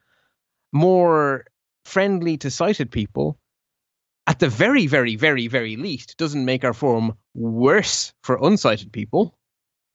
[0.71, 1.45] more
[1.84, 3.38] friendly to sighted people,
[4.30, 9.35] at the very, very, very, very least, doesn't make our form worse for unsighted people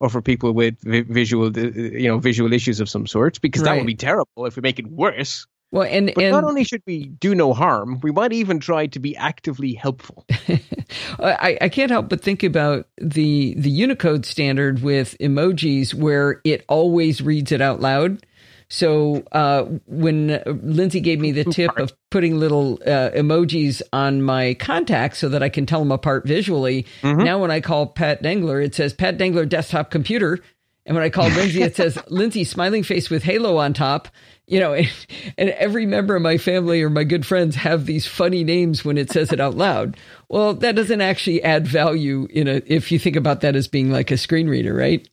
[0.00, 3.70] or for people with visual, uh, you know, visual issues of some sort, because right.
[3.70, 5.46] that would be terrible if we make it worse.
[5.70, 8.86] Well, and, but and not only should we do no harm, we might even try
[8.88, 10.26] to be actively helpful.
[11.20, 16.64] I, I can't help but think about the the Unicode standard with emojis, where it
[16.68, 18.26] always reads it out loud.
[18.68, 24.54] So uh, when Lindsay gave me the tip of putting little uh, emojis on my
[24.54, 27.22] contacts so that I can tell them apart visually, mm-hmm.
[27.22, 30.40] now when I call Pat Dengler, it says Pat Dengler desktop computer.
[30.86, 34.08] And when I call Lindsay, it says Lindsay smiling face with halo on top
[34.46, 34.90] you know, and,
[35.38, 38.98] and, every member of my family or my good friends have these funny names when
[38.98, 39.96] it says it out loud.
[40.28, 43.90] Well, that doesn't actually add value in a if you think about that as being
[43.90, 45.08] like a screen reader, right?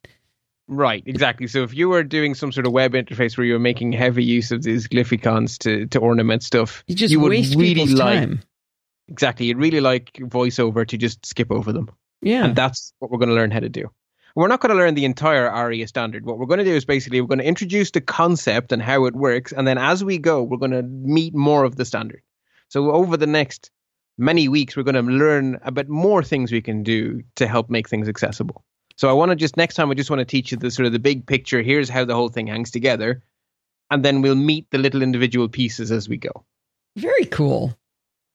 [0.73, 1.47] Right, exactly.
[1.47, 4.23] So if you were doing some sort of web interface where you were making heavy
[4.23, 8.41] use of these glyphicons to to ornament stuff, you just you would really like time.
[9.09, 9.47] exactly.
[9.47, 11.89] You'd really like voiceover to just skip over them.
[12.21, 13.91] Yeah, and that's what we're going to learn how to do.
[14.33, 16.25] We're not going to learn the entire ARIA standard.
[16.25, 19.03] What we're going to do is basically we're going to introduce the concept and how
[19.07, 22.21] it works, and then as we go, we're going to meet more of the standard.
[22.69, 23.71] So over the next
[24.17, 27.89] many weeks, we're going to learn about more things we can do to help make
[27.89, 28.63] things accessible.
[29.01, 30.85] So I want to just next time I just want to teach you the sort
[30.85, 31.63] of the big picture.
[31.63, 33.23] Here's how the whole thing hangs together,
[33.89, 36.45] and then we'll meet the little individual pieces as we go.
[36.95, 37.75] Very cool.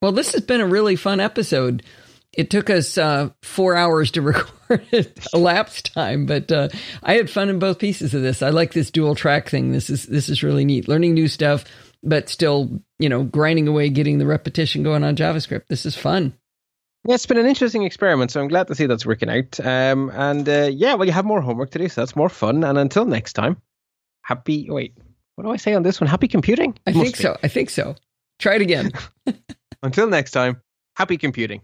[0.02, 1.84] Well, this has been a really fun episode.
[2.32, 6.70] It took us uh, four hours to record it, elapsed time, but uh,
[7.01, 8.43] I had fun in both pieces of this.
[8.43, 9.70] I like this dual track thing.
[9.70, 10.88] This is this is really neat.
[10.88, 11.64] Learning new stuff,
[12.02, 15.68] but still, you know, grinding away, getting the repetition going on JavaScript.
[15.68, 16.36] This is fun.
[17.06, 19.60] Yeah, it's been an interesting experiment, so I'm glad to see that's working out.
[19.64, 22.64] Um, and uh, yeah, well, you have more homework to do, so that's more fun.
[22.64, 23.62] And until next time,
[24.22, 24.66] happy.
[24.68, 24.98] Wait,
[25.36, 26.08] what do I say on this one?
[26.08, 26.76] Happy computing?
[26.86, 27.22] I think be.
[27.22, 27.36] so.
[27.42, 27.94] I think so.
[28.40, 28.90] Try it again.
[29.84, 30.60] until next time,
[30.96, 31.62] happy computing.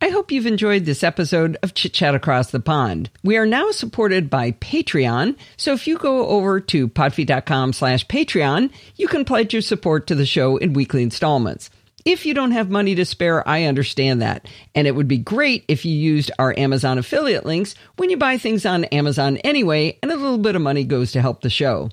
[0.00, 3.08] I hope you've enjoyed this episode of Chit Chat Across the Pond.
[3.24, 8.70] We are now supported by Patreon, so if you go over to podfeet.com slash Patreon,
[8.96, 11.70] you can pledge your support to the show in weekly installments.
[12.06, 14.48] If you don't have money to spare, I understand that.
[14.76, 18.38] And it would be great if you used our Amazon affiliate links when you buy
[18.38, 21.90] things on Amazon anyway, and a little bit of money goes to help the show.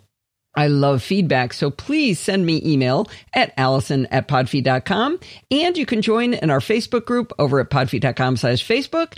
[0.55, 5.19] I love feedback, so please send me email at allison at podfeet.com.
[5.49, 9.17] And you can join in our Facebook group over at podfeet.com slash Facebook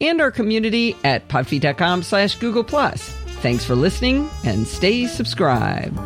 [0.00, 3.08] and our community at podfeet.com slash Google Plus.
[3.42, 5.98] Thanks for listening and stay subscribed.